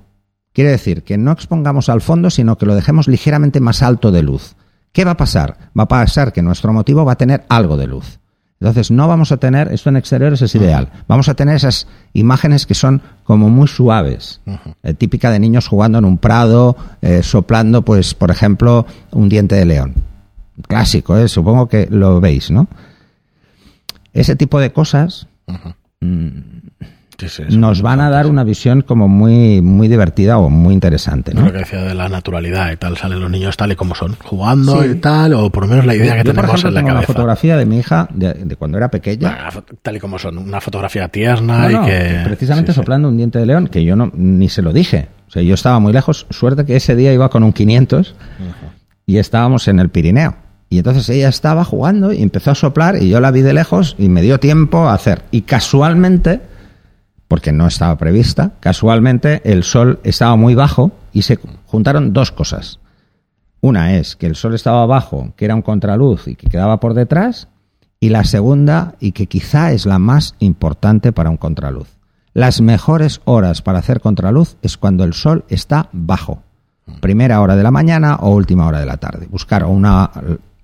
Quiere 0.56 0.72
decir 0.72 1.04
que 1.04 1.18
no 1.18 1.34
expongamos 1.34 1.90
al 1.90 2.00
fondo, 2.00 2.30
sino 2.30 2.58
que 2.58 2.66
lo 2.66 2.76
dejemos 2.76 3.10
ligeramente 3.10 3.60
más 3.60 3.84
alto 3.84 4.14
de 4.14 4.24
luz. 4.24 4.56
¿Qué 4.94 5.04
va 5.04 5.12
a 5.12 5.18
pasar? 5.18 5.58
Va 5.78 5.84
a 5.84 5.88
pasar 5.90 6.32
que 6.32 6.42
nuestro 6.42 6.72
motivo 6.72 7.04
va 7.04 7.12
a 7.12 7.18
tener 7.18 7.44
algo 7.50 7.76
de 7.76 7.88
luz. 7.88 8.20
Entonces 8.62 8.90
no 8.90 9.06
vamos 9.10 9.34
a 9.34 9.38
tener, 9.38 9.74
esto 9.74 9.90
en 9.90 9.98
exteriores 9.98 10.42
es 10.42 10.56
ideal, 10.56 10.90
vamos 11.10 11.28
a 11.28 11.34
tener 11.34 11.58
esas 11.58 11.88
imágenes 12.14 12.66
que 12.66 12.74
son 12.74 13.02
como 13.26 13.50
muy 13.50 13.68
suaves, 13.68 14.40
eh, 14.82 14.94
típica 14.94 15.30
de 15.30 15.40
niños 15.40 15.68
jugando 15.68 15.98
en 15.98 16.06
un 16.06 16.18
prado, 16.18 16.78
eh, 17.02 17.22
soplando, 17.22 17.82
pues, 17.82 18.14
por 18.14 18.32
ejemplo, 18.32 18.86
un 19.12 19.28
diente 19.28 19.56
de 19.56 19.66
león. 19.66 19.94
clásico, 20.70 21.18
¿eh? 21.18 21.28
supongo 21.28 21.68
que 21.68 21.88
lo 21.92 22.22
veis, 22.22 22.50
¿no? 22.50 22.70
Ese 24.14 24.38
tipo 24.38 24.62
de 24.62 24.72
cosas 24.72 25.28
Sí, 27.18 27.30
sí, 27.30 27.44
nos 27.58 27.82
van 27.82 28.02
a 28.02 28.10
dar 28.10 28.28
una 28.28 28.44
visión 28.44 28.82
como 28.82 29.08
muy, 29.08 29.62
muy 29.62 29.88
divertida 29.88 30.38
o 30.38 30.50
muy 30.50 30.74
interesante, 30.74 31.34
¿no? 31.34 31.42
Lo 31.46 31.52
que 31.54 31.60
decía 31.60 31.82
de 31.82 31.94
la 31.96 32.10
naturalidad 32.10 32.72
y 32.72 32.78
tal, 32.78 32.98
salen 32.98 33.20
los 33.22 33.30
niños 33.32 33.56
tal 33.56 33.72
y 33.72 33.76
como 33.76 33.96
son, 33.96 34.16
jugando 34.24 34.82
Sí. 34.84 34.90
y 34.90 34.96
tal, 34.96 35.34
o 35.34 35.50
por 35.50 35.64
lo 35.64 35.70
menos 35.70 35.86
la 35.86 35.96
idea 35.96 36.14
que 36.14 36.24
Yo, 36.28 36.34
por 36.34 36.36
tenemos 36.44 36.60
ejemplo, 36.60 36.70
en 36.70 36.74
la 36.76 36.80
tengo 36.82 36.94
cabeza. 36.96 37.08
fotografía 37.14 37.58
de 37.58 37.66
mi 37.66 37.78
hija 37.80 38.08
de, 38.14 38.34
de 38.34 38.56
cuando 38.58 38.78
era 38.78 38.90
pequeña. 38.92 39.50
Tal 39.82 39.96
y 39.96 40.00
como 40.00 40.20
son, 40.20 40.38
una 40.38 40.60
fotografía 40.60 41.08
tierna 41.08 41.60
No, 41.60 41.70
y 41.70 41.74
no, 41.74 41.86
que... 41.86 42.22
precisamente 42.26 42.74
soplando 42.74 43.08
un 43.08 43.18
diente 43.18 43.40
de 43.40 43.46
león, 43.46 43.68
que 43.68 43.84
yo 43.86 43.96
no 43.96 44.12
ni 44.14 44.50
se 44.50 44.62
lo 44.62 44.74
dije. 44.74 45.08
O 45.28 45.32
sea, 45.32 45.42
yo 45.42 45.54
estaba 45.54 45.80
muy 45.80 45.94
lejos. 45.94 46.28
Suerte 46.30 46.66
que 46.66 46.76
ese 46.76 46.96
día 46.96 47.14
iba 47.14 47.30
con 47.30 47.44
un 47.44 47.54
500 47.54 48.14
y 49.06 49.18
estábamos 49.18 49.68
en 49.68 49.80
el 49.80 49.90
Pirineo. 49.90 50.36
Y 50.70 50.80
entonces 50.80 51.08
ella 51.10 51.30
estaba 51.30 51.64
jugando 51.64 52.12
y 52.12 52.22
empezó 52.22 52.52
a 52.52 52.56
soplar 52.56 53.02
y 53.02 53.08
yo 53.10 53.20
la 53.22 53.32
vi 53.32 53.42
de 53.42 53.54
lejos 53.54 53.96
y 53.98 54.10
me 54.10 54.22
dio 54.22 54.40
tiempo 54.40 54.88
a 54.90 54.94
hacer. 54.94 55.22
Y 55.32 55.42
casualmente, 55.42 56.42
porque 57.27 57.51
no 57.51 57.67
estaba 57.67 57.98
prevista, 57.98 58.51
casualmente 58.60 59.41
el 59.51 59.63
sol 59.63 60.00
estaba 60.03 60.36
muy 60.36 60.55
bajo 60.55 60.91
y 61.12 61.24
se 61.24 61.39
juntaron 61.65 62.13
dos 62.13 62.32
cosas. 62.32 62.79
Una 63.62 63.96
es 63.96 64.15
que 64.15 64.27
el 64.27 64.36
sol 64.36 64.53
estaba 64.53 64.86
bajo, 64.86 65.34
que 65.36 65.46
era 65.46 65.55
un 65.55 65.62
contraluz 65.63 66.27
y 66.27 66.36
que 66.36 66.48
quedaba 66.48 66.79
por 66.79 66.94
detrás. 66.94 67.48
Y 68.00 68.10
la 68.10 68.24
segunda, 68.25 68.94
y 69.00 69.13
que 69.13 69.25
quizá 69.25 69.72
es 69.72 69.86
la 69.88 69.98
más 69.98 70.36
importante 70.39 71.12
para 71.12 71.32
un 71.32 71.38
contraluz. 71.38 71.88
Las 72.34 72.62
mejores 72.62 73.22
horas 73.25 73.62
para 73.63 73.79
hacer 73.79 74.01
contraluz 74.01 74.58
es 74.62 74.77
cuando 74.77 75.03
el 75.03 75.13
sol 75.13 75.46
está 75.50 75.89
bajo. 75.94 76.44
Primera 77.00 77.41
hora 77.41 77.55
de 77.55 77.63
la 77.63 77.72
mañana 77.72 78.17
o 78.17 78.29
última 78.36 78.67
hora 78.67 78.79
de 78.79 78.86
la 78.86 78.98
tarde. 78.98 79.27
Buscar 79.32 79.63
una, 79.65 80.12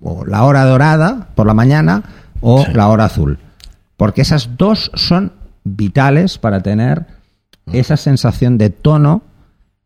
o 0.00 0.24
la 0.24 0.44
hora 0.44 0.64
dorada 0.64 1.28
por 1.34 1.46
la 1.46 1.54
mañana 1.54 2.02
o 2.40 2.64
Sí. 2.64 2.72
la 2.74 2.86
hora 2.88 3.06
azul. 3.06 3.38
Porque 3.96 4.20
esas 4.20 4.50
dos 4.56 4.92
son 4.94 5.32
vitales 5.64 6.38
para 6.38 6.60
tener 6.60 7.06
esa 7.72 7.96
sensación 7.96 8.58
de 8.58 8.70
tono 8.70 9.22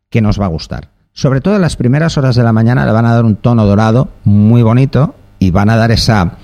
que 0.09 0.21
nos 0.21 0.39
va 0.39 0.45
a 0.45 0.49
gustar. 0.49 0.89
Sobre 1.13 1.41
todo 1.41 1.55
en 1.55 1.61
las 1.61 1.75
primeras 1.75 2.17
horas 2.17 2.35
de 2.35 2.43
la 2.43 2.53
mañana 2.53 2.85
le 2.85 2.91
van 2.91 3.05
a 3.05 3.13
dar 3.13 3.25
un 3.25 3.35
tono 3.35 3.65
dorado 3.65 4.09
muy 4.23 4.61
bonito 4.61 5.15
y 5.39 5.51
van 5.51 5.69
a 5.69 5.75
dar 5.75 5.91
esa, 5.91 6.37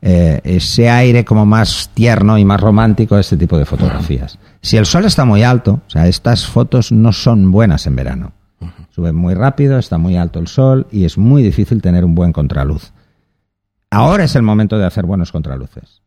eh, 0.00 0.40
ese 0.44 0.88
aire 0.88 1.24
como 1.24 1.44
más 1.44 1.90
tierno 1.94 2.38
y 2.38 2.44
más 2.44 2.60
romántico 2.60 3.16
a 3.16 3.20
este 3.20 3.36
tipo 3.36 3.58
de 3.58 3.64
fotografías. 3.64 4.38
Si 4.60 4.76
el 4.76 4.86
sol 4.86 5.04
está 5.04 5.24
muy 5.24 5.42
alto, 5.42 5.80
o 5.86 5.90
sea, 5.90 6.06
estas 6.06 6.46
fotos 6.46 6.92
no 6.92 7.12
son 7.12 7.50
buenas 7.50 7.86
en 7.86 7.96
verano. 7.96 8.32
Sube 8.90 9.12
muy 9.12 9.34
rápido, 9.34 9.78
está 9.78 9.98
muy 9.98 10.16
alto 10.16 10.38
el 10.38 10.46
sol 10.46 10.86
y 10.92 11.04
es 11.04 11.18
muy 11.18 11.42
difícil 11.42 11.82
tener 11.82 12.04
un 12.04 12.14
buen 12.14 12.32
contraluz. 12.32 12.92
Ahora 13.90 14.24
es 14.24 14.36
el 14.36 14.42
momento 14.42 14.78
de 14.78 14.86
hacer 14.86 15.04
buenos 15.04 15.32
contraluces. 15.32 16.02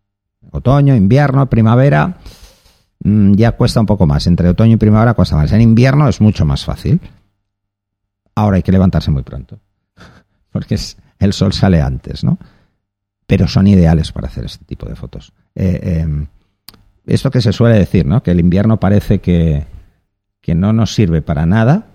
Otoño, 0.52 0.96
invierno, 0.96 1.50
primavera, 1.50 2.18
ya 3.02 3.52
cuesta 3.54 3.80
un 3.80 3.86
poco 3.86 4.06
más. 4.08 4.26
Entre 4.28 4.50
otoño 4.50 4.74
y 4.74 4.78
primavera 4.78 5.14
cuesta 5.14 5.36
más. 5.36 5.52
En 5.52 5.62
invierno 5.62 6.08
es 6.08 6.22
mucho 6.22 6.46
más 6.46 6.64
fácil. 6.66 7.00
Ahora 8.36 8.58
hay 8.58 8.64
que 8.64 8.72
levantarse 8.72 9.12
muy 9.12 9.24
pronto. 9.24 9.60
Porque 10.52 10.76
es- 10.76 10.98
el 11.20 11.34
sol 11.34 11.54
sale 11.54 11.82
antes, 11.82 12.24
¿no? 12.24 12.38
Pero 13.28 13.48
son 13.48 13.68
ideales 13.68 14.12
para 14.12 14.28
hacer 14.28 14.46
este 14.46 14.66
tipo 14.66 14.88
de 14.88 14.96
fotos. 14.96 15.34
Eh, 15.56 15.80
eh, 15.82 16.28
esto 17.06 17.32
que 17.32 17.42
se 17.42 17.54
suele 17.54 17.78
decir, 17.80 18.06
¿no? 18.06 18.22
Que 18.22 18.32
el 18.32 18.40
invierno 18.40 18.80
parece 18.80 19.20
que, 19.20 19.66
que 20.42 20.54
no 20.56 20.74
nos 20.74 20.94
sirve 20.94 21.22
para 21.22 21.46
nada. 21.46 21.88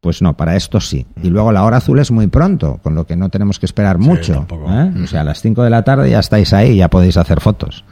Pues 0.00 0.20
no, 0.22 0.36
para 0.36 0.54
esto 0.54 0.80
sí. 0.80 1.06
Y 1.22 1.30
luego 1.30 1.50
la 1.50 1.64
hora 1.64 1.78
azul 1.78 1.98
es 1.98 2.10
muy 2.10 2.26
pronto, 2.28 2.78
con 2.82 2.94
lo 2.94 3.06
que 3.06 3.16
no 3.16 3.30
tenemos 3.30 3.58
que 3.58 3.66
esperar 3.66 3.98
mucho. 3.98 4.46
¿eh? 4.70 4.92
O 5.02 5.06
sea, 5.06 5.22
a 5.22 5.24
las 5.24 5.40
5 5.40 5.62
de 5.64 5.70
la 5.70 5.82
tarde 5.82 6.10
ya 6.10 6.18
estáis 6.20 6.52
ahí, 6.52 6.76
ya 6.76 6.88
podéis 6.90 7.16
hacer 7.16 7.40
fotos. 7.40 7.84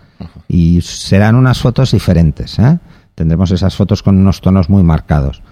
Y 0.49 0.80
serán 0.82 1.34
unas 1.34 1.61
fotos 1.61 1.92
diferentes. 1.92 2.58
¿eh? 2.58 2.78
Tendremos 3.14 3.50
esas 3.50 3.76
fotos 3.76 4.02
con 4.02 4.18
unos 4.18 4.40
tonos 4.40 4.68
muy 4.68 4.83
marcados. 4.83 5.42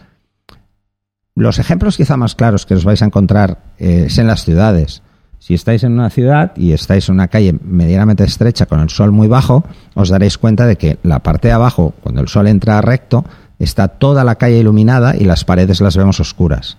Los 1.34 1.58
ejemplos 1.58 1.96
quizá 1.96 2.16
más 2.16 2.34
claros 2.34 2.66
que 2.66 2.74
os 2.74 2.84
vais 2.84 3.02
a 3.02 3.06
encontrar 3.06 3.74
eh, 3.78 4.04
es 4.06 4.18
en 4.18 4.26
las 4.26 4.44
ciudades. 4.44 5.02
Si 5.38 5.54
estáis 5.54 5.84
en 5.84 5.92
una 5.92 6.10
ciudad 6.10 6.52
y 6.54 6.72
estáis 6.72 7.08
en 7.08 7.14
una 7.14 7.28
calle 7.28 7.54
medianamente 7.64 8.24
estrecha 8.24 8.66
con 8.66 8.80
el 8.80 8.90
sol 8.90 9.10
muy 9.10 9.26
bajo, 9.26 9.64
os 9.94 10.10
daréis 10.10 10.36
cuenta 10.36 10.66
de 10.66 10.76
que 10.76 10.98
la 11.02 11.20
parte 11.20 11.48
de 11.48 11.54
abajo, 11.54 11.94
cuando 12.02 12.20
el 12.20 12.28
sol 12.28 12.46
entra 12.46 12.82
recto, 12.82 13.24
está 13.58 13.88
toda 13.88 14.22
la 14.22 14.34
calle 14.34 14.58
iluminada 14.58 15.16
y 15.16 15.24
las 15.24 15.44
paredes 15.44 15.80
las 15.80 15.96
vemos 15.96 16.20
oscuras. 16.20 16.76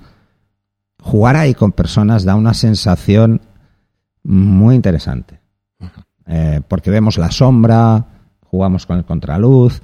Jugar 1.02 1.38
ahí 1.38 1.56
con 1.56 1.72
personas 1.72 2.24
da 2.24 2.36
una 2.36 2.54
sensación 2.54 3.42
muy 4.24 4.76
interesante. 4.76 5.41
Eh, 6.34 6.62
porque 6.66 6.90
vemos 6.90 7.18
la 7.18 7.30
sombra, 7.30 8.06
jugamos 8.46 8.86
con 8.86 8.98
el 8.98 9.04
contraluz, 9.04 9.82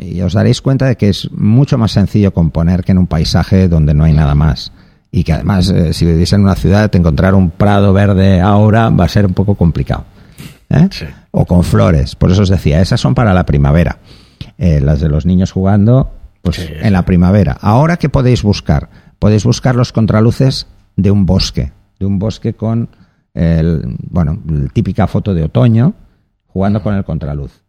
y 0.00 0.20
os 0.20 0.32
daréis 0.32 0.62
cuenta 0.62 0.86
de 0.86 0.96
que 0.96 1.08
es 1.08 1.28
mucho 1.32 1.76
más 1.76 1.90
sencillo 1.90 2.32
componer 2.32 2.84
que 2.84 2.92
en 2.92 2.98
un 2.98 3.08
paisaje 3.08 3.68
donde 3.68 3.92
no 3.92 4.04
hay 4.04 4.12
nada 4.12 4.36
más. 4.36 4.72
Y 5.10 5.24
que 5.24 5.32
además, 5.32 5.68
eh, 5.70 5.92
si 5.92 6.06
vivís 6.06 6.32
en 6.32 6.42
una 6.42 6.54
ciudad, 6.54 6.94
encontrar 6.94 7.34
un 7.34 7.50
prado 7.50 7.92
verde 7.92 8.40
ahora 8.40 8.90
va 8.90 9.04
a 9.04 9.08
ser 9.08 9.26
un 9.26 9.34
poco 9.34 9.56
complicado. 9.56 10.04
¿eh? 10.70 10.88
Sí. 10.92 11.06
O 11.32 11.44
con 11.46 11.64
flores. 11.64 12.14
Por 12.14 12.30
eso 12.30 12.42
os 12.42 12.48
decía, 12.48 12.80
esas 12.80 13.00
son 13.00 13.14
para 13.14 13.34
la 13.34 13.44
primavera. 13.44 13.98
Las 14.58 15.00
de 15.00 15.08
los 15.08 15.26
niños 15.26 15.50
jugando, 15.50 16.12
pues 16.42 16.56
Sí, 16.56 16.68
en 16.80 16.92
la 16.92 17.04
primavera. 17.04 17.56
Ahora, 17.60 17.96
¿qué 17.96 18.08
podéis 18.08 18.44
buscar? 18.44 18.90
Podéis 19.18 19.44
buscar 19.44 19.74
los 19.74 19.92
contraluces 19.92 20.68
de 20.96 21.10
un 21.10 21.26
bosque. 21.26 21.72
De 21.98 22.06
un 22.06 22.20
bosque 22.20 22.54
con, 22.54 22.88
el, 23.34 23.96
bueno, 24.10 24.40
la 24.46 24.68
típica 24.68 25.06
foto 25.06 25.34
de 25.34 25.44
otoño, 25.44 25.94
jugando 26.46 26.82
con 26.82 26.94
el 26.94 27.04
contraluz 27.04 27.62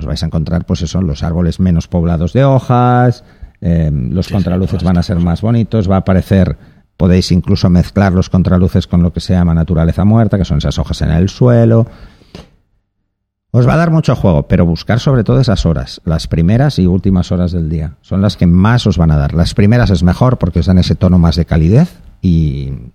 os 0.00 0.06
vais 0.06 0.22
a 0.22 0.26
encontrar, 0.26 0.64
pues 0.64 0.82
eso, 0.82 1.00
los 1.02 1.22
árboles 1.22 1.60
menos 1.60 1.86
poblados 1.88 2.32
de 2.32 2.44
hojas, 2.44 3.24
eh, 3.60 3.90
los 3.92 4.26
Sí, 4.26 4.32
contraluces 4.32 4.82
van 4.82 4.98
a 4.98 5.02
ser 5.02 5.18
más 5.18 5.42
bonitos, 5.42 5.90
va 5.90 5.96
a 5.96 5.98
aparecer, 5.98 6.56
podéis 6.96 7.30
incluso 7.32 7.68
mezclar 7.70 8.12
los 8.12 8.30
contraluces 8.30 8.86
con 8.86 9.02
lo 9.02 9.12
que 9.12 9.20
se 9.20 9.34
llama 9.34 9.54
naturaleza 9.54 10.04
muerta, 10.04 10.38
que 10.38 10.44
son 10.44 10.58
esas 10.58 10.78
hojas 10.78 11.02
en 11.02 11.10
el 11.10 11.28
suelo. 11.28 11.86
Os 13.52 13.66
va 13.66 13.74
a 13.74 13.78
dar 13.78 13.90
mucho 13.90 14.14
juego, 14.14 14.46
pero 14.46 14.64
buscar 14.64 15.00
sobre 15.00 15.24
todo 15.24 15.40
esas 15.40 15.66
horas, 15.66 16.00
las 16.04 16.28
primeras 16.28 16.78
y 16.78 16.86
últimas 16.86 17.32
horas 17.32 17.50
del 17.50 17.68
día. 17.68 17.96
Son 18.00 18.22
las 18.22 18.36
que 18.36 18.46
más 18.46 18.86
os 18.86 18.96
van 18.96 19.10
a 19.10 19.16
dar. 19.16 19.34
Las 19.34 19.54
primeras 19.54 19.90
es 19.90 20.04
mejor 20.04 20.38
porque 20.38 20.60
os 20.60 20.66
dan 20.66 20.78
ese 20.78 20.94
tono 20.94 21.18
más 21.18 21.34
de 21.34 21.46
calidez 21.46 21.98
y 22.22 22.92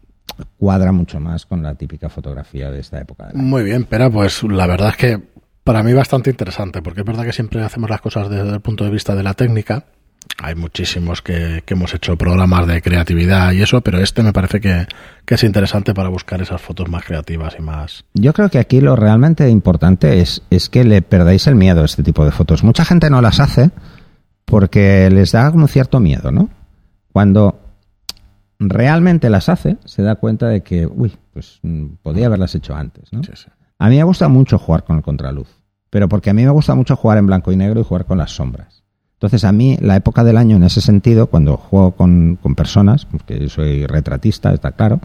cuadra 0.58 0.92
mucho 0.92 1.20
más 1.20 1.46
con 1.46 1.64
la 1.64 1.76
típica 1.76 2.10
fotografía 2.10 2.72
de 2.72 2.80
esta 2.80 3.00
época. 3.00 3.28
año. 3.28 3.42
Muy 3.42 3.64
bien, 3.64 3.86
pero 3.90 4.12
pues 4.12 4.44
la 4.44 4.68
verdad 4.68 4.90
es 4.90 4.98
que 4.98 5.22
para 5.64 5.82
mí 5.82 5.94
bastante 5.94 6.30
interesante, 6.30 6.82
porque 6.82 7.02
es 7.02 7.06
verdad 7.06 7.26
que 7.26 7.34
siempre 7.34 7.64
hacemos 7.64 7.90
las 7.90 8.00
cosas 8.00 8.30
desde 8.30 8.50
el 8.52 8.62
punto 8.62 8.84
de 8.84 8.92
vista 8.92 9.16
de 9.16 9.24
la 9.24 9.34
técnica. 9.34 9.86
Hay 10.38 10.56
muchísimos 10.56 11.22
que, 11.22 11.64
que 11.66 11.74
hemos 11.76 11.94
hecho 11.94 12.18
programas 12.18 12.68
de 12.68 12.82
creatividad 12.82 13.52
y 13.52 13.62
eso, 13.62 13.82
pero 13.82 14.00
este 14.00 14.22
me 14.22 14.34
parece 14.34 14.60
que, 14.60 14.86
que 15.24 15.36
es 15.36 15.44
interesante 15.44 15.94
para 15.94 16.10
buscar 16.10 16.42
esas 16.42 16.62
fotos 16.62 16.90
más 16.90 17.04
creativas 17.04 17.56
y 17.58 17.62
más... 17.62 18.06
Yo 18.14 18.34
creo 18.34 18.50
que 18.50 18.60
aquí 18.60 18.82
lo 18.82 18.96
realmente 18.96 19.50
importante 19.50 20.20
es, 20.22 20.44
es 20.50 20.70
que 20.70 20.84
le 20.84 21.02
perdáis 21.02 21.48
el 21.48 21.56
miedo 21.56 21.82
a 21.82 21.86
este 21.86 22.04
tipo 22.04 22.26
de 22.26 22.32
fotos. 22.32 22.64
Mucha 22.64 22.86
gente 22.86 23.10
no 23.10 23.22
las 23.22 23.40
hace 23.40 23.72
porque 24.46 25.10
les 25.10 25.32
da 25.32 25.52
como 25.52 25.68
cierto 25.68 26.00
miedo, 26.00 26.32
¿no? 26.32 26.50
Cuando 27.12 27.65
realmente 28.60 29.30
las 29.30 29.50
hace, 29.50 29.78
se 29.86 30.02
da 30.02 30.16
cuenta 30.16 30.48
de 30.48 30.62
que, 30.62 30.88
uy, 30.88 31.14
pues 31.34 31.60
mm, 31.62 31.96
podía 32.02 32.28
haberlas 32.28 32.56
hecho 32.56 32.76
antes, 32.76 33.12
¿no? 33.12 33.24
Sí, 33.24 33.32
sí. 33.36 33.48
A 33.78 33.90
mí 33.90 33.98
me 33.98 34.04
gusta 34.04 34.28
mucho 34.30 34.58
jugar 34.58 34.84
con 34.84 34.98
el 34.98 35.04
contraluz, 35.04 35.50
pero 35.90 36.08
porque 36.08 36.30
a 36.30 36.34
mí 36.34 36.44
me 36.44 36.52
gusta 36.52 36.76
mucho 36.76 36.96
jugar 36.96 37.18
en 37.18 37.28
blanco 37.28 37.52
y 37.52 37.58
negro 37.58 37.82
y 37.82 37.84
jugar 37.84 38.06
con 38.06 38.18
las 38.18 38.32
sombras. 38.32 38.84
Entonces 39.14 39.44
a 39.44 39.52
mí 39.52 39.78
la 39.82 39.96
época 39.96 40.24
del 40.24 40.38
año 40.38 40.58
en 40.58 40.64
ese 40.64 40.82
sentido, 40.82 41.28
cuando 41.28 41.58
juego 41.58 41.92
con, 41.92 42.38
con 42.42 42.56
personas, 42.56 43.06
porque 43.06 43.40
yo 43.40 43.50
soy 43.50 43.86
retratista, 43.86 44.54
está 44.54 44.74
claro, 44.74 45.00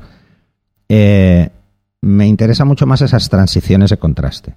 eh, 0.88 1.50
me 2.00 2.26
interesa 2.26 2.64
mucho 2.64 2.86
más 2.86 3.02
esas 3.02 3.28
transiciones 3.28 3.90
de 3.90 3.98
contraste. 3.98 4.54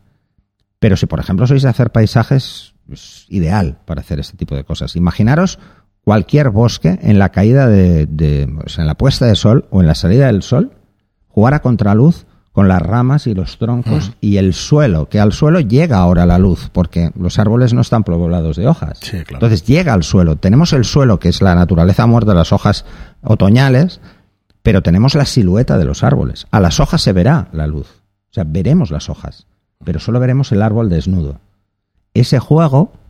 Pero 0.79 0.97
si 0.97 1.05
por 1.05 1.19
ejemplo 1.19 1.47
sois 1.47 1.63
de 1.63 1.69
hacer 1.69 1.91
paisajes, 1.91 2.73
es 2.91 3.25
ideal 3.29 3.77
para 3.85 4.01
hacer 4.01 4.19
este 4.19 4.37
tipo 4.37 4.55
de 4.55 4.63
cosas. 4.63 4.95
Imaginaros 4.95 5.59
cualquier 6.03 6.49
bosque 6.49 6.99
en 7.01 7.19
la 7.19 7.29
caída 7.29 7.67
de, 7.67 8.05
de 8.05 8.49
o 8.65 8.69
sea, 8.69 8.83
en 8.83 8.87
la 8.87 8.95
puesta 8.95 9.25
de 9.25 9.35
sol 9.35 9.65
o 9.69 9.81
en 9.81 9.87
la 9.87 9.95
salida 9.95 10.27
del 10.27 10.43
sol, 10.43 10.71
jugar 11.27 11.53
a 11.53 11.61
contraluz 11.61 12.25
con 12.53 12.67
las 12.67 12.81
ramas 12.81 13.25
y 13.25 13.33
los 13.33 13.57
troncos 13.57 14.13
y 14.21 14.37
el 14.37 14.53
suelo, 14.53 15.09
que 15.09 15.19
al 15.19 15.33
suelo 15.33 15.59
llega 15.59 15.97
ahora 15.97 16.27
la 16.27 16.37
luz, 16.37 16.69
porque 16.71 17.11
los 17.17 17.39
árboles 17.39 17.73
no 17.73 17.81
están 17.81 18.03
poblados 18.03 18.57
de 18.57 18.67
hojas. 18.67 18.99
Sí, 19.01 19.23
claro. 19.23 19.37
Entonces 19.37 19.65
llega 19.65 19.91
al 19.93 20.03
suelo. 20.03 20.35
Tenemos 20.35 20.71
el 20.71 20.85
suelo, 20.85 21.19
que 21.19 21.29
es 21.29 21.41
la 21.41 21.55
naturaleza 21.55 22.05
muerta 22.05 22.31
de 22.31 22.37
las 22.37 22.53
hojas 22.53 22.85
otoñales, 23.23 24.01
pero 24.61 24.83
tenemos 24.83 25.15
la 25.15 25.25
silueta 25.25 25.79
de 25.79 25.85
los 25.85 26.03
árboles. 26.03 26.45
A 26.51 26.59
las 26.59 26.79
hojas 26.79 27.01
se 27.01 27.11
verá 27.11 27.47
la 27.53 27.65
luz. 27.65 27.87
O 28.29 28.33
sea, 28.33 28.43
veremos 28.45 28.91
las 28.91 29.09
hojas, 29.09 29.47
pero 29.83 29.99
solo 29.99 30.19
veremos 30.19 30.51
el 30.51 30.61
árbol 30.61 30.89
desnudo. 30.89 31.39
Ese 32.13 32.37
juego 32.37 32.93
mm, 32.93 33.02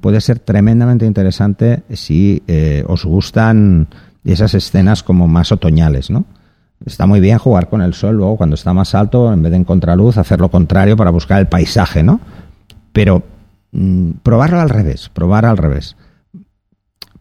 puede 0.00 0.20
ser 0.20 0.38
tremendamente 0.38 1.06
interesante 1.06 1.82
si 1.90 2.42
eh, 2.46 2.84
os 2.86 3.04
gustan 3.04 3.88
esas 4.24 4.54
escenas 4.54 5.02
como 5.02 5.28
más 5.28 5.52
otoñales, 5.52 6.10
¿no? 6.10 6.24
Está 6.84 7.06
muy 7.06 7.20
bien 7.20 7.38
jugar 7.38 7.68
con 7.68 7.82
el 7.82 7.92
sol 7.92 8.16
luego 8.16 8.36
cuando 8.36 8.54
está 8.54 8.72
más 8.72 8.94
alto, 8.94 9.32
en 9.32 9.42
vez 9.42 9.50
de 9.50 9.56
en 9.58 9.64
contraluz, 9.64 10.16
hacer 10.16 10.40
lo 10.40 10.50
contrario 10.50 10.96
para 10.96 11.10
buscar 11.10 11.38
el 11.40 11.46
paisaje, 11.46 12.02
¿no? 12.02 12.20
Pero 12.92 13.22
mm, 13.72 14.12
probarlo 14.22 14.60
al 14.60 14.70
revés, 14.70 15.10
probar 15.10 15.44
al 15.44 15.58
revés. 15.58 15.96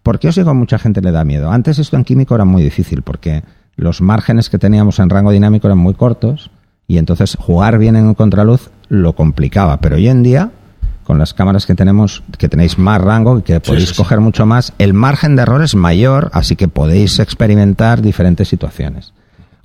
¿Por 0.02 0.18
qué 0.18 0.30
os 0.30 0.36
digo 0.36 0.54
mucha 0.54 0.80
gente 0.80 1.02
le 1.02 1.12
da 1.12 1.26
miedo? 1.26 1.52
Antes 1.52 1.78
esto 1.78 1.98
en 1.98 2.06
químico 2.06 2.36
era 2.36 2.46
muy 2.46 2.64
difícil 2.64 3.02
porque 3.02 3.44
los 3.76 4.02
márgenes 4.02 4.50
que 4.50 4.58
teníamos 4.58 5.00
en 5.00 5.10
rango 5.10 5.32
dinámico 5.32 5.68
eran 5.68 5.78
muy 5.78 5.94
cortos 5.94 6.52
y 6.88 6.98
entonces 6.98 7.36
jugar 7.40 7.78
bien 7.78 7.96
en 7.96 8.14
contraluz 8.14 8.72
lo 8.88 9.14
complicaba. 9.14 9.80
Pero 9.82 9.98
hoy 9.98 10.08
en 10.08 10.24
día, 10.24 10.52
con 11.10 11.18
las 11.18 11.34
cámaras 11.34 11.66
que 11.66 11.74
tenemos, 11.74 12.22
que 12.38 12.50
tenéis 12.50 12.78
más 12.78 13.02
rango 13.02 13.40
y 13.40 13.42
que 13.42 13.60
podéis 13.60 13.90
sí, 13.90 13.96
sí. 13.96 13.98
coger 13.98 14.20
mucho 14.20 14.46
más, 14.46 14.74
el 14.78 14.94
margen 14.94 15.36
de 15.36 15.42
error 15.42 15.64
es 15.64 15.74
mayor, 15.74 16.30
así 16.34 16.56
que 16.56 16.68
podéis 16.68 17.18
experimentar 17.18 18.04
diferentes 18.04 18.48
situaciones. 18.48 19.16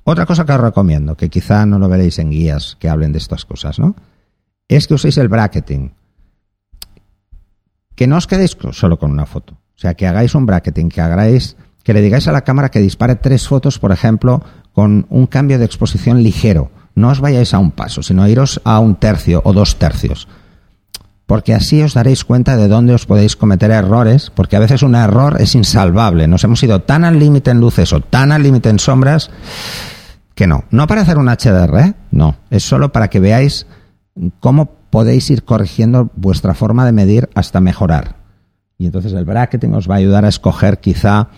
Otra 0.05 0.25
cosa 0.25 0.43
que 0.43 0.53
os 0.53 0.59
recomiendo, 0.59 1.15
que 1.15 1.29
quizá 1.29 1.67
no 1.67 1.77
lo 1.77 1.87
veréis 1.87 2.17
en 2.17 2.31
guías 2.31 2.77
que 2.79 2.89
hablen 2.89 3.11
de 3.11 3.19
estas 3.19 3.45
cosas, 3.45 3.77
¿no? 3.77 3.95
Es 4.67 4.87
que 4.87 4.95
uséis 4.95 5.19
el 5.19 5.27
bracketing. 5.27 5.93
Que 7.93 8.07
no 8.07 8.17
os 8.17 8.25
quedéis 8.25 8.57
solo 8.71 8.97
con 8.97 9.11
una 9.11 9.27
foto. 9.27 9.53
O 9.53 9.77
sea, 9.77 9.93
que 9.93 10.07
hagáis 10.07 10.33
un 10.33 10.47
bracketing, 10.47 10.89
que 10.89 11.01
hagáis, 11.01 11.57
que 11.83 11.93
le 11.93 12.01
digáis 12.01 12.27
a 12.27 12.31
la 12.31 12.43
cámara 12.43 12.71
que 12.71 12.79
dispare 12.79 13.17
tres 13.17 13.47
fotos, 13.47 13.77
por 13.77 13.91
ejemplo, 13.91 14.41
con 14.73 15.05
un 15.11 15.27
cambio 15.27 15.59
de 15.59 15.65
exposición 15.65 16.23
ligero. 16.23 16.71
No 16.95 17.09
os 17.09 17.19
vayáis 17.19 17.53
a 17.53 17.59
un 17.59 17.69
paso, 17.69 18.01
sino 18.01 18.27
iros 18.27 18.61
a 18.63 18.79
un 18.79 18.95
tercio 18.95 19.43
o 19.45 19.53
dos 19.53 19.75
tercios. 19.75 20.27
Porque 21.25 21.53
así 21.53 21.81
os 21.81 21.95
daréis 21.95 22.23
cuenta 22.23 22.55
de 22.55 22.67
dónde 22.67 22.93
os 22.93 23.05
podéis 23.05 23.35
cometer 23.35 23.71
errores, 23.71 24.31
porque 24.35 24.55
a 24.55 24.59
veces 24.59 24.83
un 24.83 24.93
error 24.93 25.41
es 25.41 25.55
insalvable. 25.55 26.27
Nos 26.27 26.43
hemos 26.43 26.61
ido 26.61 26.81
tan 26.81 27.03
al 27.03 27.17
límite 27.17 27.51
en 27.51 27.59
luces 27.59 27.93
o 27.93 27.99
tan 28.01 28.31
al 28.31 28.43
límite 28.43 28.69
en 28.69 28.77
sombras 28.77 29.31
que 30.35 30.45
no. 30.45 30.65
No 30.69 30.85
para 30.85 31.01
hacer 31.01 31.17
un 31.17 31.27
HDR, 31.27 31.79
¿eh? 31.79 31.93
no. 32.11 32.35
Es 32.51 32.63
solo 32.63 32.91
para 32.91 33.09
que 33.09 33.19
veáis 33.19 33.65
cómo 34.39 34.75
podéis 34.91 35.29
ir 35.31 35.43
corrigiendo 35.43 36.11
vuestra 36.15 36.53
forma 36.53 36.85
de 36.85 36.91
medir 36.91 37.29
hasta 37.33 37.59
mejorar. 37.59 38.17
Y 38.77 38.85
entonces 38.85 39.13
el 39.13 39.25
bracketing 39.25 39.73
os 39.73 39.89
va 39.89 39.95
a 39.95 39.97
ayudar 39.97 40.25
a 40.25 40.29
escoger 40.29 40.79
quizá, 40.79 41.29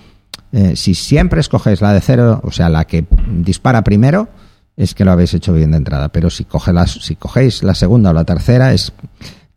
eh, 0.51 0.75
si 0.75 0.95
siempre 0.95 1.39
escogéis 1.39 1.81
la 1.81 1.93
de 1.93 2.01
cero, 2.01 2.41
o 2.43 2.51
sea, 2.51 2.69
la 2.69 2.85
que 2.85 3.05
dispara 3.39 3.83
primero, 3.83 4.27
es 4.75 4.93
que 4.93 5.05
lo 5.05 5.11
habéis 5.11 5.33
hecho 5.33 5.53
bien 5.53 5.71
de 5.71 5.77
entrada. 5.77 6.09
Pero 6.09 6.29
si, 6.29 6.45
coge 6.45 6.71
si 6.85 7.15
cogéis 7.15 7.63
la 7.63 7.73
segunda 7.73 8.11
o 8.11 8.13
la 8.13 8.25
tercera, 8.25 8.73
es 8.73 8.93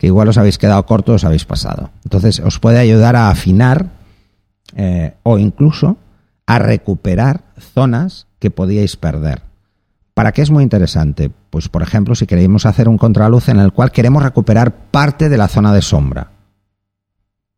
que 0.01 0.07
igual 0.07 0.29
os 0.29 0.39
habéis 0.39 0.57
quedado 0.57 0.87
cortos, 0.87 1.17
os 1.17 1.25
habéis 1.25 1.45
pasado. 1.45 1.91
Entonces 2.05 2.41
os 2.41 2.59
puede 2.59 2.79
ayudar 2.79 3.17
a 3.17 3.29
afinar 3.29 3.91
eh, 4.75 5.13
o 5.25 5.37
incluso 5.37 5.99
a 6.47 6.59
recuperar 6.59 7.45
zonas 7.75 8.27
que 8.39 8.51
podíais 8.51 8.97
perder. 8.97 9.43
¿Para 10.15 10.33
qué 10.33 10.41
es 10.41 10.51
muy 10.51 10.63
interesante? 10.63 11.31
Pues, 11.51 11.69
por 11.69 11.83
ejemplo, 11.83 12.15
si 12.15 12.27
queremos 12.27 12.65
hacer 12.65 12.89
un 12.89 12.97
contraluz 12.97 13.51
en 13.51 13.59
el 13.59 13.73
cual 13.73 13.93
queremos 13.93 14.23
recuperar 14.23 14.73
parte 14.91 15.29
de 15.29 15.37
la 15.37 15.49
zona 15.49 15.75
de 15.75 15.83
sombra. 15.83 16.31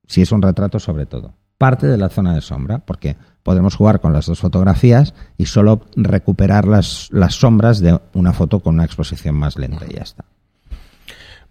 Si 0.09 0.22
es 0.22 0.33
un 0.33 0.42
retrato, 0.42 0.81
sobre 0.81 1.07
todo. 1.07 1.35
Parte 1.59 1.87
de 1.87 1.96
la 1.96 2.09
zona 2.09 2.35
de 2.35 2.40
sombra, 2.40 2.81
porque 2.81 3.16
podemos 3.44 3.76
jugar 3.76 4.00
con 4.00 4.12
las 4.12 4.26
dos 4.26 4.40
fotografías 4.40 5.14
y 5.38 5.46
solo 5.46 5.83
recuperar 5.94 6.66
las, 6.66 7.07
las 7.12 7.37
sombras 7.37 7.78
de 7.78 8.00
una 8.14 8.33
foto 8.33 8.59
con 8.59 8.74
una 8.74 8.85
exposición 8.85 9.37
más 9.37 9.57
lenta 9.57 9.87
y 9.88 9.94
ya 9.94 10.02
está. 10.02 10.24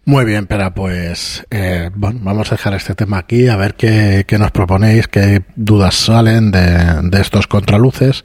Muy 0.04 0.26
bien, 0.26 0.48
pero 0.48 0.74
pues 0.74 1.46
eh, 1.52 1.90
bueno, 1.94 2.20
vamos 2.24 2.52
a 2.52 2.56
dejar 2.56 2.74
este 2.74 2.96
tema 2.96 3.20
aquí, 3.20 3.48
a 3.48 3.56
ver 3.56 3.76
qué, 3.76 4.26
qué 4.28 4.40
nos 4.40 4.52
proponéis, 4.52 5.08
qué 5.08 5.44
dudas 5.56 5.94
salen 5.94 6.52
de, 6.52 7.02
de 7.04 7.22
estos 7.22 7.46
contraluces. 7.48 8.24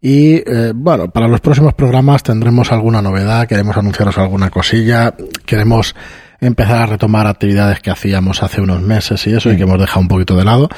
Y 0.00 0.36
eh, 0.36 0.72
bueno, 0.74 1.10
para 1.10 1.28
los 1.28 1.40
próximos 1.40 1.74
programas 1.74 2.22
tendremos 2.22 2.72
alguna 2.72 3.02
novedad, 3.02 3.46
queremos 3.46 3.76
anunciaros 3.76 4.16
alguna 4.18 4.50
cosilla, 4.50 5.14
queremos 5.44 5.94
empezar 6.40 6.82
a 6.82 6.86
retomar 6.86 7.26
actividades 7.26 7.80
que 7.80 7.90
hacíamos 7.90 8.42
hace 8.42 8.62
unos 8.62 8.80
meses 8.80 9.26
y 9.26 9.34
eso, 9.34 9.52
y 9.52 9.56
que 9.56 9.64
hemos 9.64 9.78
dejado 9.78 10.00
un 10.00 10.08
poquito 10.08 10.36
de 10.36 10.44
lado, 10.44 10.68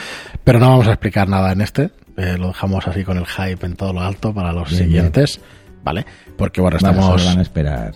pero 0.42 0.58
no 0.58 0.70
vamos 0.70 0.88
a 0.88 0.92
explicar 0.92 1.28
nada 1.28 1.52
en 1.52 1.60
este, 1.60 1.90
eh, 2.16 2.36
lo 2.38 2.48
dejamos 2.48 2.88
así 2.88 3.04
con 3.04 3.18
el 3.18 3.26
hype 3.26 3.64
en 3.64 3.76
todo 3.76 3.92
lo 3.92 4.00
alto 4.00 4.34
para 4.34 4.52
los 4.52 4.70
Bien, 4.70 4.84
siguientes, 4.84 5.40
¿vale? 5.84 6.04
Porque 6.36 6.60
bueno, 6.60 6.78
estamos... 6.78 7.24
van 7.24 7.38
a 7.38 7.42
esperar. 7.42 7.92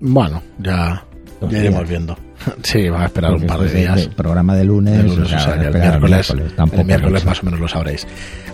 Bueno, 0.00 0.42
ya, 0.58 1.04
ya 1.50 1.58
iremos 1.58 1.88
viendo. 1.88 2.16
Sí, 2.64 2.88
van 2.88 3.02
a 3.02 3.04
esperar 3.04 3.34
un 3.34 3.46
par 3.46 3.60
de 3.60 3.66
esto 3.66 3.78
es 3.78 3.84
días. 3.84 4.08
de- 4.08 4.16
programa 4.16 4.56
de 4.56 4.64
lunes, 4.64 4.98
El 4.98 5.06
lunes, 5.06 5.32
o 5.32 5.38
sea, 5.38 5.54
el 5.54 5.72
miércoles, 5.72 6.30
el 6.30 6.84
miércoles 6.84 7.24
más 7.24 7.40
o 7.40 7.44
menos 7.44 7.60
lo 7.60 7.68
sabréis. 7.68 8.04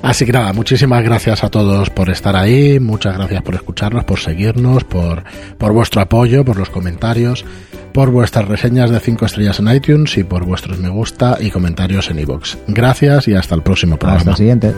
Así 0.03 0.27
que 0.27 0.33
nada, 0.33 0.53
muchísimas 0.53 1.03
gracias 1.03 1.43
a 1.43 1.49
todos 1.49 1.89
por 1.89 2.11
estar 2.11 2.37
ahí, 2.37 2.79
muchas 2.81 3.17
gracias 3.17 3.41
por 3.43 3.55
escucharnos, 3.55 4.05
por 4.05 4.19
seguirnos, 4.21 4.85
por, 4.85 5.25
por 5.57 5.73
vuestro 5.73 6.03
apoyo, 6.03 6.45
por 6.45 6.59
los 6.59 6.69
comentarios, 6.69 7.47
por 7.95 8.11
vuestras 8.11 8.47
reseñas 8.47 8.91
de 8.91 9.01
5 9.01 9.25
estrellas 9.25 9.59
en 9.59 9.69
iTunes 9.75 10.19
y 10.19 10.25
por 10.25 10.45
vuestros 10.45 10.79
me 10.79 10.91
gusta 10.91 11.39
y 11.41 11.51
comentarios 11.51 12.11
en 12.11 12.19
iVoox. 12.19 12.59
Gracias 12.69 13.27
y 13.27 13.35
hasta 13.35 13.55
el 13.55 13.63
próximo 13.63 13.97
programa. 13.97 14.19
Hasta 14.19 14.31
el 14.33 14.37
siguiente. 14.37 14.75